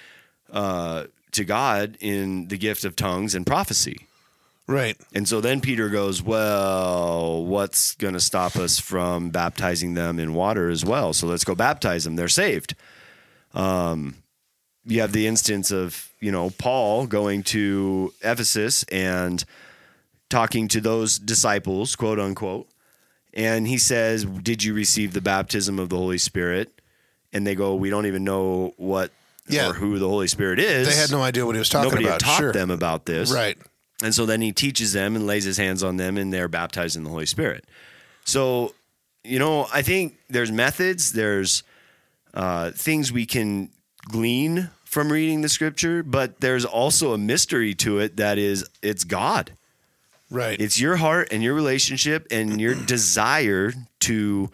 uh, 0.51 1.05
to 1.33 1.45
God 1.45 1.97
in 2.01 2.49
the 2.49 2.57
gift 2.57 2.85
of 2.85 2.97
tongues 2.97 3.35
and 3.35 3.47
prophecy. 3.47 4.07
Right. 4.67 4.97
And 5.15 5.29
so 5.29 5.41
then 5.41 5.61
Peter 5.61 5.89
goes, 5.89 6.23
Well, 6.23 7.45
what's 7.45 7.95
going 7.97 8.15
to 8.15 8.21
stop 8.21 8.57
us 8.57 8.79
from 8.79 9.31
baptizing 9.31 9.95
them 9.95 10.19
in 10.19 10.35
water 10.35 10.71
as 10.71 10.85
well? 10.85 11.13
So 11.13 11.27
let's 11.27 11.45
go 11.45 11.55
baptize 11.55 12.05
them. 12.05 12.17
They're 12.17 12.29
saved. 12.29 12.75
Um, 13.55 14.17
you 14.85 15.01
have 15.01 15.13
the 15.13 15.27
instance 15.27 15.71
of, 15.71 16.11
you 16.21 16.33
know, 16.33 16.51
Paul 16.51 17.07
going 17.07 17.43
to 17.45 18.13
Ephesus 18.23 18.85
and 18.85 19.45
talking 20.31 20.69
to 20.69 20.81
those 20.81 21.19
disciples, 21.19 21.95
quote 21.95 22.19
unquote. 22.19 22.69
And 23.35 23.67
he 23.67 23.79
says, 23.79 24.25
Did 24.25 24.63
you 24.65 24.75
receive 24.75 25.13
the 25.13 25.21
baptism 25.21 25.79
of 25.79 25.89
the 25.89 25.97
Holy 25.97 26.19
Spirit? 26.19 26.81
And 27.33 27.47
they 27.47 27.55
go, 27.55 27.75
We 27.75 27.91
don't 27.91 28.07
even 28.07 28.25
know 28.25 28.75
what 28.77 29.11
Yeah. 29.49 29.71
or 29.71 29.73
who 29.75 29.99
the 29.99 30.09
Holy 30.09 30.29
Spirit 30.29 30.59
is. 30.59 30.89
They 30.89 30.95
had 31.01 31.11
no 31.11 31.23
idea 31.23 31.47
what 31.47 31.55
he 31.55 31.59
was 31.59 31.69
talking 31.69 31.91
Nobody 31.91 32.05
about. 32.05 32.21
Nobody 32.23 32.31
taught 32.31 32.39
sure. 32.39 32.53
them 32.53 32.71
about 32.71 33.07
this. 33.07 33.33
Right. 33.33 33.57
And 34.03 34.15
so 34.15 34.27
then 34.27 34.41
he 34.41 34.53
teaches 34.53 34.93
them 34.93 35.15
and 35.17 35.27
lays 35.27 35.45
his 35.45 35.57
hands 35.57 35.83
on 35.83 35.97
them, 35.97 36.17
and 36.17 36.33
they're 36.33 36.49
baptized 36.49 36.97
in 36.97 37.05
the 37.05 37.11
Holy 37.11 37.27
Spirit. 37.27 37.65
So, 38.25 38.75
you 39.23 39.39
know, 39.39 39.69
I 39.73 39.83
think 39.83 40.17
there's 40.29 40.51
methods, 40.51 41.13
there's 41.13 41.63
uh, 42.35 42.73
things 42.73 43.13
we 43.13 43.27
can 43.27 43.71
glean 44.09 44.71
from 44.85 45.11
reading 45.13 45.43
the 45.43 45.49
scripture, 45.49 46.03
but 46.03 46.41
there's 46.41 46.65
also 46.65 47.13
a 47.15 47.19
mystery 47.19 47.75
to 47.77 47.99
it 48.01 48.17
that 48.17 48.39
is 48.39 48.69
it's 48.83 49.05
God. 49.05 49.53
Right. 50.33 50.59
It's 50.59 50.81
your 50.81 50.97
heart 50.97 51.29
and 51.31 51.43
your 51.43 51.55
relationship 51.55 52.27
and 52.31 52.61
your 52.61 52.75
desire 52.75 53.73
to 54.01 54.51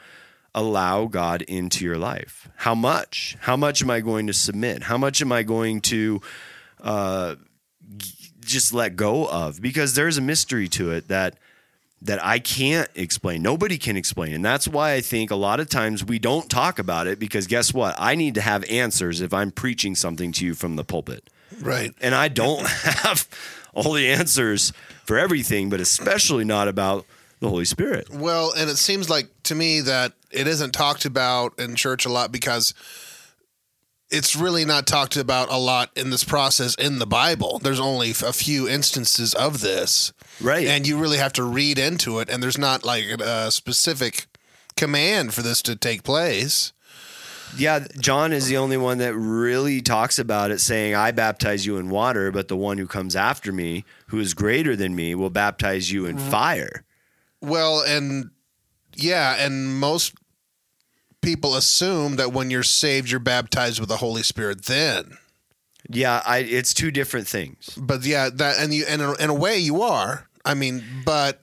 allow 0.54 1.06
God 1.06 1.42
into 1.42 1.84
your 1.84 1.98
life. 1.98 2.48
How 2.56 2.74
much? 2.74 3.36
How 3.40 3.56
much 3.56 3.82
am 3.82 3.90
I 3.90 4.00
going 4.00 4.26
to 4.26 4.32
submit? 4.32 4.82
How 4.82 4.98
much 4.98 5.22
am 5.22 5.30
I 5.30 5.44
going 5.44 5.80
to 5.82 6.20
uh, 6.82 7.36
g- 7.96 8.12
just 8.40 8.74
let 8.74 8.96
go 8.96 9.28
of? 9.28 9.62
Because 9.62 9.94
there's 9.94 10.18
a 10.18 10.22
mystery 10.22 10.68
to 10.68 10.90
it 10.90 11.08
that 11.08 11.36
that 12.00 12.24
I 12.24 12.38
can't 12.38 12.88
explain. 12.94 13.42
Nobody 13.42 13.76
can 13.76 13.96
explain. 13.96 14.32
And 14.32 14.44
that's 14.44 14.68
why 14.68 14.92
I 14.92 15.00
think 15.00 15.32
a 15.32 15.36
lot 15.36 15.58
of 15.58 15.68
times 15.68 16.04
we 16.04 16.20
don't 16.20 16.48
talk 16.48 16.78
about 16.78 17.08
it 17.08 17.18
because 17.18 17.48
guess 17.48 17.74
what? 17.74 17.96
I 17.98 18.14
need 18.14 18.36
to 18.36 18.40
have 18.40 18.64
answers 18.70 19.20
if 19.20 19.34
I'm 19.34 19.50
preaching 19.50 19.96
something 19.96 20.30
to 20.32 20.46
you 20.46 20.54
from 20.54 20.76
the 20.76 20.84
pulpit 20.84 21.28
right. 21.62 21.92
and 22.00 22.14
I 22.14 22.28
don't 22.28 22.66
have 22.66 23.28
all 23.74 23.92
the 23.92 24.09
answers 24.11 24.72
for 25.04 25.18
everything, 25.18 25.70
but 25.70 25.81
especially 25.81 26.44
not 26.44 26.68
about 26.68 27.07
the 27.40 27.48
Holy 27.48 27.64
Spirit. 27.64 28.11
Well, 28.11 28.52
and 28.57 28.68
it 28.68 28.76
seems 28.76 29.09
like 29.09 29.28
to 29.44 29.54
me 29.54 29.81
that 29.81 30.12
it 30.31 30.46
isn't 30.46 30.72
talked 30.72 31.04
about 31.04 31.59
in 31.59 31.76
church 31.76 32.04
a 32.04 32.09
lot 32.09 32.33
because 32.33 32.74
it's 34.11 34.35
really 34.35 34.64
not 34.64 34.87
talked 34.87 35.16
about 35.16 35.50
a 35.50 35.59
lot 35.59 35.90
in 35.94 36.11
this 36.11 36.24
process 36.24 36.74
in 36.74 36.98
the 36.98 37.07
Bible. 37.07 37.59
There's 37.59 37.81
only 37.81 38.11
a 38.11 38.33
few 38.33 38.68
instances 38.68 39.35
of 39.35 39.61
this. 39.61 40.12
Right. 40.40 40.66
And 40.66 40.87
you 40.87 40.98
really 40.98 41.18
have 41.18 41.33
to 41.35 41.44
read 41.44 41.78
into 41.78 42.18
it, 42.18 42.31
and 42.31 42.42
there's 42.42 42.59
not 42.59 42.85
like 42.85 43.04
a 43.04 43.50
specific 43.50 44.26
command 44.76 45.35
for 45.35 45.42
this 45.42 45.61
to 45.62 45.76
take 45.76 46.02
place. 46.04 46.72
Yeah, 47.56 47.87
John 47.98 48.32
is 48.32 48.46
the 48.46 48.56
only 48.56 48.76
one 48.76 48.98
that 48.98 49.14
really 49.14 49.80
talks 49.80 50.18
about 50.18 50.50
it, 50.50 50.61
saying, 50.61 50.94
I 50.94 51.11
baptize 51.11 51.66
you 51.66 51.76
in 51.78 51.88
water, 51.90 52.30
but 52.30 52.48
the 52.48 52.56
one 52.56 52.78
who 52.78 52.87
comes 52.87 53.16
after 53.16 53.52
me, 53.52 53.84
who 54.08 54.18
is 54.20 54.34
greater 54.34 54.76
than 54.76 54.94
me, 54.94 55.14
will 55.14 55.30
baptize 55.30 55.90
you 55.90 56.06
in 56.06 56.16
mm-hmm. 56.16 56.30
fire. 56.30 56.84
Well, 57.40 57.82
and 57.82 58.30
yeah, 58.94 59.37
and 59.38 59.78
most 59.78 60.14
people 61.20 61.56
assume 61.56 62.16
that 62.16 62.32
when 62.32 62.50
you're 62.50 62.62
saved, 62.62 63.11
you're 63.11 63.20
baptized 63.20 63.80
with 63.80 63.88
the 63.88 63.96
Holy 63.96 64.22
Spirit 64.22 64.64
then. 64.64 65.18
Yeah, 65.88 66.22
I, 66.26 66.38
it's 66.38 66.74
two 66.74 66.90
different 66.90 67.26
things. 67.26 67.76
But 67.80 68.04
yeah, 68.04 68.28
that 68.34 68.58
and 68.58 68.74
you 68.74 68.84
and 68.88 69.00
in 69.00 69.08
a, 69.08 69.14
in 69.14 69.30
a 69.30 69.34
way 69.34 69.58
you 69.58 69.82
are. 69.82 70.28
I 70.44 70.54
mean, 70.54 70.84
but 71.04 71.42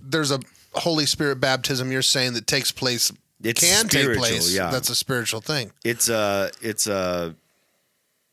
there's 0.00 0.30
a 0.30 0.40
Holy 0.74 1.06
Spirit 1.06 1.40
baptism 1.40 1.90
you're 1.90 2.02
saying 2.02 2.34
that 2.34 2.46
takes 2.46 2.72
place 2.72 3.12
It's 3.42 3.60
can 3.60 3.88
take 3.88 4.16
place. 4.16 4.54
yeah. 4.54 4.70
That's 4.70 4.90
a 4.90 4.94
spiritual 4.94 5.40
thing. 5.40 5.72
It's 5.84 6.08
a, 6.08 6.50
it's 6.60 6.86
a 6.86 7.34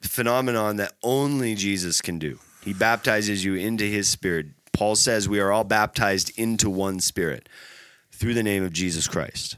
phenomenon 0.02 0.78
that 0.78 0.94
only 1.04 1.56
Jesus 1.56 2.02
can 2.02 2.20
do. 2.20 2.40
He 2.64 2.74
baptizes 2.74 3.44
you 3.44 3.56
into 3.56 3.86
his 3.86 4.08
spirit. 4.08 4.48
Paul 4.74 4.96
says 4.96 5.28
we 5.28 5.40
are 5.40 5.52
all 5.52 5.64
baptized 5.64 6.32
into 6.38 6.70
one 6.70 7.00
spirit 7.00 7.50
through 8.12 8.34
the 8.34 8.44
name 8.44 8.64
of 8.64 8.74
Jesus 8.74 9.08
Christ. 9.08 9.58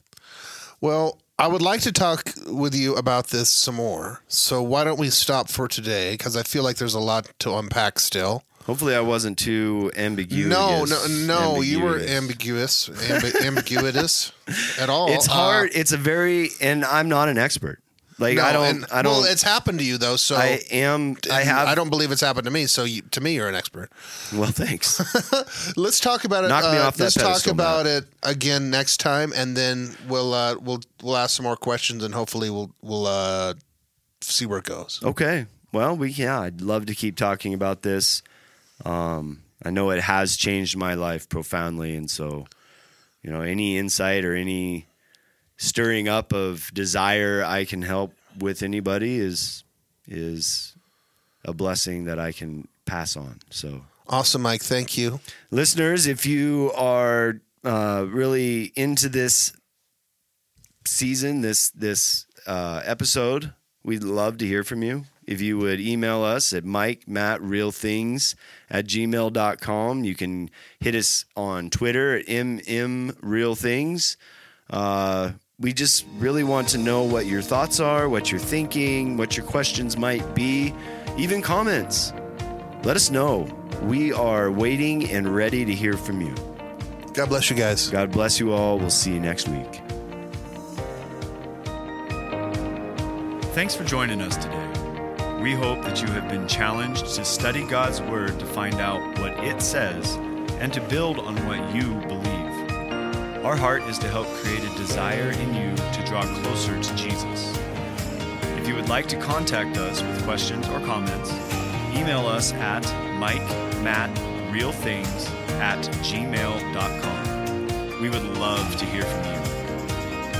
Well, 0.79 1.19
I 1.37 1.47
would 1.47 1.61
like 1.61 1.81
to 1.81 1.91
talk 1.91 2.31
with 2.47 2.75
you 2.75 2.95
about 2.95 3.27
this 3.27 3.49
some 3.49 3.75
more. 3.75 4.21
So 4.27 4.61
why 4.61 4.83
don't 4.83 4.99
we 4.99 5.09
stop 5.09 5.49
for 5.49 5.67
today? 5.67 6.11
Because 6.11 6.37
I 6.37 6.43
feel 6.43 6.63
like 6.63 6.77
there's 6.77 6.93
a 6.93 6.99
lot 6.99 7.31
to 7.39 7.55
unpack 7.55 7.99
still. 7.99 8.43
Hopefully, 8.65 8.95
I 8.95 9.01
wasn't 9.01 9.37
too 9.37 9.91
ambiguous. 9.95 10.47
No, 10.49 10.85
no, 10.85 11.07
no. 11.07 11.61
You 11.61 11.81
were 11.81 11.99
ambiguous, 11.99 12.89
ambi- 12.89 13.45
ambiguous 13.45 14.31
at 14.79 14.89
all. 14.89 15.11
It's 15.11 15.27
Uh, 15.27 15.31
hard. 15.33 15.71
it's 15.73 15.91
a 15.91 15.97
very, 15.97 16.49
and 16.61 16.85
I'm 16.85 17.09
not 17.09 17.27
an 17.29 17.37
expert. 17.37 17.79
Like 18.19 18.35
no, 18.37 18.43
I 18.43 18.53
don't, 18.53 18.65
and- 18.67 18.85
I 18.91 19.01
don't. 19.01 19.13
Well, 19.13 19.23
it's 19.23 19.41
happened 19.41 19.79
to 19.79 19.85
you 19.85 19.97
though. 19.97 20.15
So 20.15 20.35
I 20.35 20.61
am. 20.69 21.17
I 21.31 21.41
have. 21.41 21.67
I 21.67 21.73
don't 21.73 21.89
believe 21.89 22.11
it's 22.11 22.21
happened 22.21 22.45
to 22.45 22.51
me. 22.51 22.67
So 22.67 22.83
you, 22.83 23.01
to 23.01 23.19
me, 23.21 23.33
you're 23.33 23.49
an 23.49 23.55
expert. 23.55 23.89
Well, 24.31 24.51
thanks. 24.51 25.01
Let's 25.75 25.99
talk 25.99 26.23
about 26.23 26.43
it. 26.45 26.49
Knock 26.49 26.71
me 26.71 26.77
uh, 26.77 26.85
off 26.87 26.97
that 26.97 27.03
let's 27.05 27.15
talk 27.15 27.47
about 27.51 27.87
it 27.87 28.05
again 28.21 28.69
next 28.69 28.97
time, 28.99 29.33
and 29.35 29.57
then 29.57 29.95
we'll 30.07 30.35
uh, 30.35 30.55
we'll 30.61 30.81
we'll 31.01 31.17
ask 31.17 31.35
some 31.35 31.45
more 31.45 31.55
questions, 31.57 32.03
and 32.03 32.13
hopefully 32.13 32.51
we'll 32.51 32.69
we'll 32.83 33.07
uh, 33.07 33.55
see 34.21 34.45
where 34.45 34.59
it 34.59 34.65
goes. 34.65 34.99
okay. 35.03 35.47
Well, 35.73 35.95
we 35.97 36.11
yeah. 36.11 36.41
I'd 36.41 36.61
love 36.61 36.85
to 36.87 36.93
keep 36.93 37.15
talking 37.17 37.55
about 37.55 37.81
this. 37.81 38.21
Um, 38.85 39.43
I 39.63 39.69
know 39.69 39.91
it 39.91 40.01
has 40.01 40.35
changed 40.37 40.75
my 40.77 40.93
life 40.95 41.29
profoundly, 41.29 41.95
and 41.95 42.09
so 42.09 42.47
you 43.21 43.31
know 43.31 43.41
any 43.41 43.77
insight 43.77 44.25
or 44.25 44.35
any 44.35 44.87
stirring 45.57 46.07
up 46.07 46.33
of 46.33 46.71
desire 46.73 47.43
I 47.43 47.65
can 47.65 47.83
help 47.83 48.13
with 48.39 48.63
anybody 48.63 49.19
is 49.19 49.63
is 50.07 50.75
a 51.45 51.53
blessing 51.53 52.05
that 52.05 52.19
I 52.19 52.31
can 52.31 52.67
pass 52.85 53.15
on. 53.15 53.39
So 53.49 53.83
Awesome, 54.07 54.41
Mike. 54.41 54.61
Thank 54.61 54.97
you. 54.97 55.21
listeners, 55.51 56.05
if 56.05 56.25
you 56.25 56.71
are 56.75 57.39
uh, 57.63 58.05
really 58.09 58.73
into 58.75 59.07
this 59.07 59.53
season, 60.85 61.41
this 61.41 61.69
this 61.69 62.25
uh, 62.45 62.81
episode, 62.83 63.53
we'd 63.83 64.03
love 64.03 64.37
to 64.39 64.47
hear 64.47 64.63
from 64.63 64.83
you. 64.83 65.05
If 65.31 65.39
you 65.39 65.57
would 65.59 65.79
email 65.79 66.23
us 66.23 66.51
at 66.51 66.65
Mike 66.65 67.07
Matt 67.07 67.41
Real 67.41 67.71
Things 67.71 68.35
at 68.69 68.85
gmail.com. 68.85 70.03
You 70.03 70.13
can 70.13 70.49
hit 70.81 70.93
us 70.93 71.23
on 71.37 71.69
Twitter 71.69 72.17
at 72.17 72.25
MM 72.25 73.15
Real 73.21 73.55
Things. 73.55 74.17
Uh, 74.69 75.31
we 75.57 75.71
just 75.71 76.05
really 76.17 76.43
want 76.43 76.67
to 76.69 76.77
know 76.77 77.03
what 77.03 77.27
your 77.27 77.41
thoughts 77.41 77.79
are, 77.79 78.09
what 78.09 78.29
you're 78.29 78.41
thinking, 78.41 79.15
what 79.15 79.37
your 79.37 79.45
questions 79.45 79.95
might 79.95 80.35
be, 80.35 80.73
even 81.17 81.41
comments. 81.41 82.11
Let 82.83 82.97
us 82.97 83.09
know. 83.09 83.47
We 83.83 84.11
are 84.11 84.51
waiting 84.51 85.09
and 85.11 85.33
ready 85.33 85.63
to 85.63 85.73
hear 85.73 85.93
from 85.93 86.19
you. 86.19 86.35
God 87.13 87.29
bless 87.29 87.49
you 87.49 87.55
guys. 87.55 87.89
God 87.89 88.11
bless 88.11 88.37
you 88.37 88.51
all. 88.51 88.77
We'll 88.77 88.89
see 88.89 89.13
you 89.13 89.21
next 89.21 89.47
week. 89.47 89.81
Thanks 93.53 93.75
for 93.75 93.85
joining 93.85 94.21
us 94.21 94.35
today. 94.35 94.60
We 95.41 95.55
hope 95.55 95.81
that 95.85 96.03
you 96.03 96.07
have 96.09 96.29
been 96.29 96.47
challenged 96.47 97.15
to 97.15 97.25
study 97.25 97.65
God's 97.65 97.99
Word 97.99 98.39
to 98.39 98.45
find 98.45 98.75
out 98.75 99.01
what 99.17 99.43
it 99.43 99.59
says 99.59 100.13
and 100.59 100.71
to 100.71 100.79
build 100.81 101.17
on 101.17 101.35
what 101.47 101.73
you 101.73 101.95
believe. 102.01 102.51
Our 103.43 103.55
heart 103.55 103.81
is 103.83 103.97
to 103.99 104.07
help 104.07 104.27
create 104.27 104.63
a 104.63 104.69
desire 104.77 105.31
in 105.31 105.55
you 105.55 105.75
to 105.75 106.03
draw 106.05 106.21
closer 106.43 106.79
to 106.79 106.95
Jesus. 106.95 107.57
If 108.59 108.67
you 108.67 108.75
would 108.75 108.87
like 108.87 109.07
to 109.07 109.17
contact 109.17 109.77
us 109.77 110.03
with 110.03 110.23
questions 110.25 110.67
or 110.67 110.79
comments, 110.81 111.31
email 111.97 112.27
us 112.27 112.53
at 112.53 112.83
mikemattrealthings 113.17 115.27
at 115.59 115.79
gmail.com. 116.05 117.99
We 117.99 118.11
would 118.11 118.37
love 118.37 118.77
to 118.77 118.85
hear 118.85 119.05
from 119.05 119.25
you. 119.33 119.39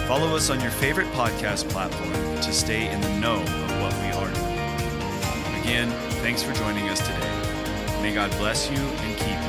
Follow 0.06 0.36
us 0.36 0.52
on 0.52 0.62
your 0.62 0.70
favorite 0.70 1.12
podcast 1.14 1.68
platform 1.70 2.12
to 2.12 2.54
stay 2.54 2.88
in 2.88 3.02
the 3.02 3.10
know 3.20 3.44
Again, 5.72 5.90
thanks 6.20 6.44
for 6.44 6.52
joining 6.52 6.90
us 6.90 7.00
today. 7.00 8.02
May 8.02 8.14
God 8.14 8.30
bless 8.32 8.70
you 8.70 8.78
and 8.78 9.18
keep 9.18 9.30
you. 9.30 9.41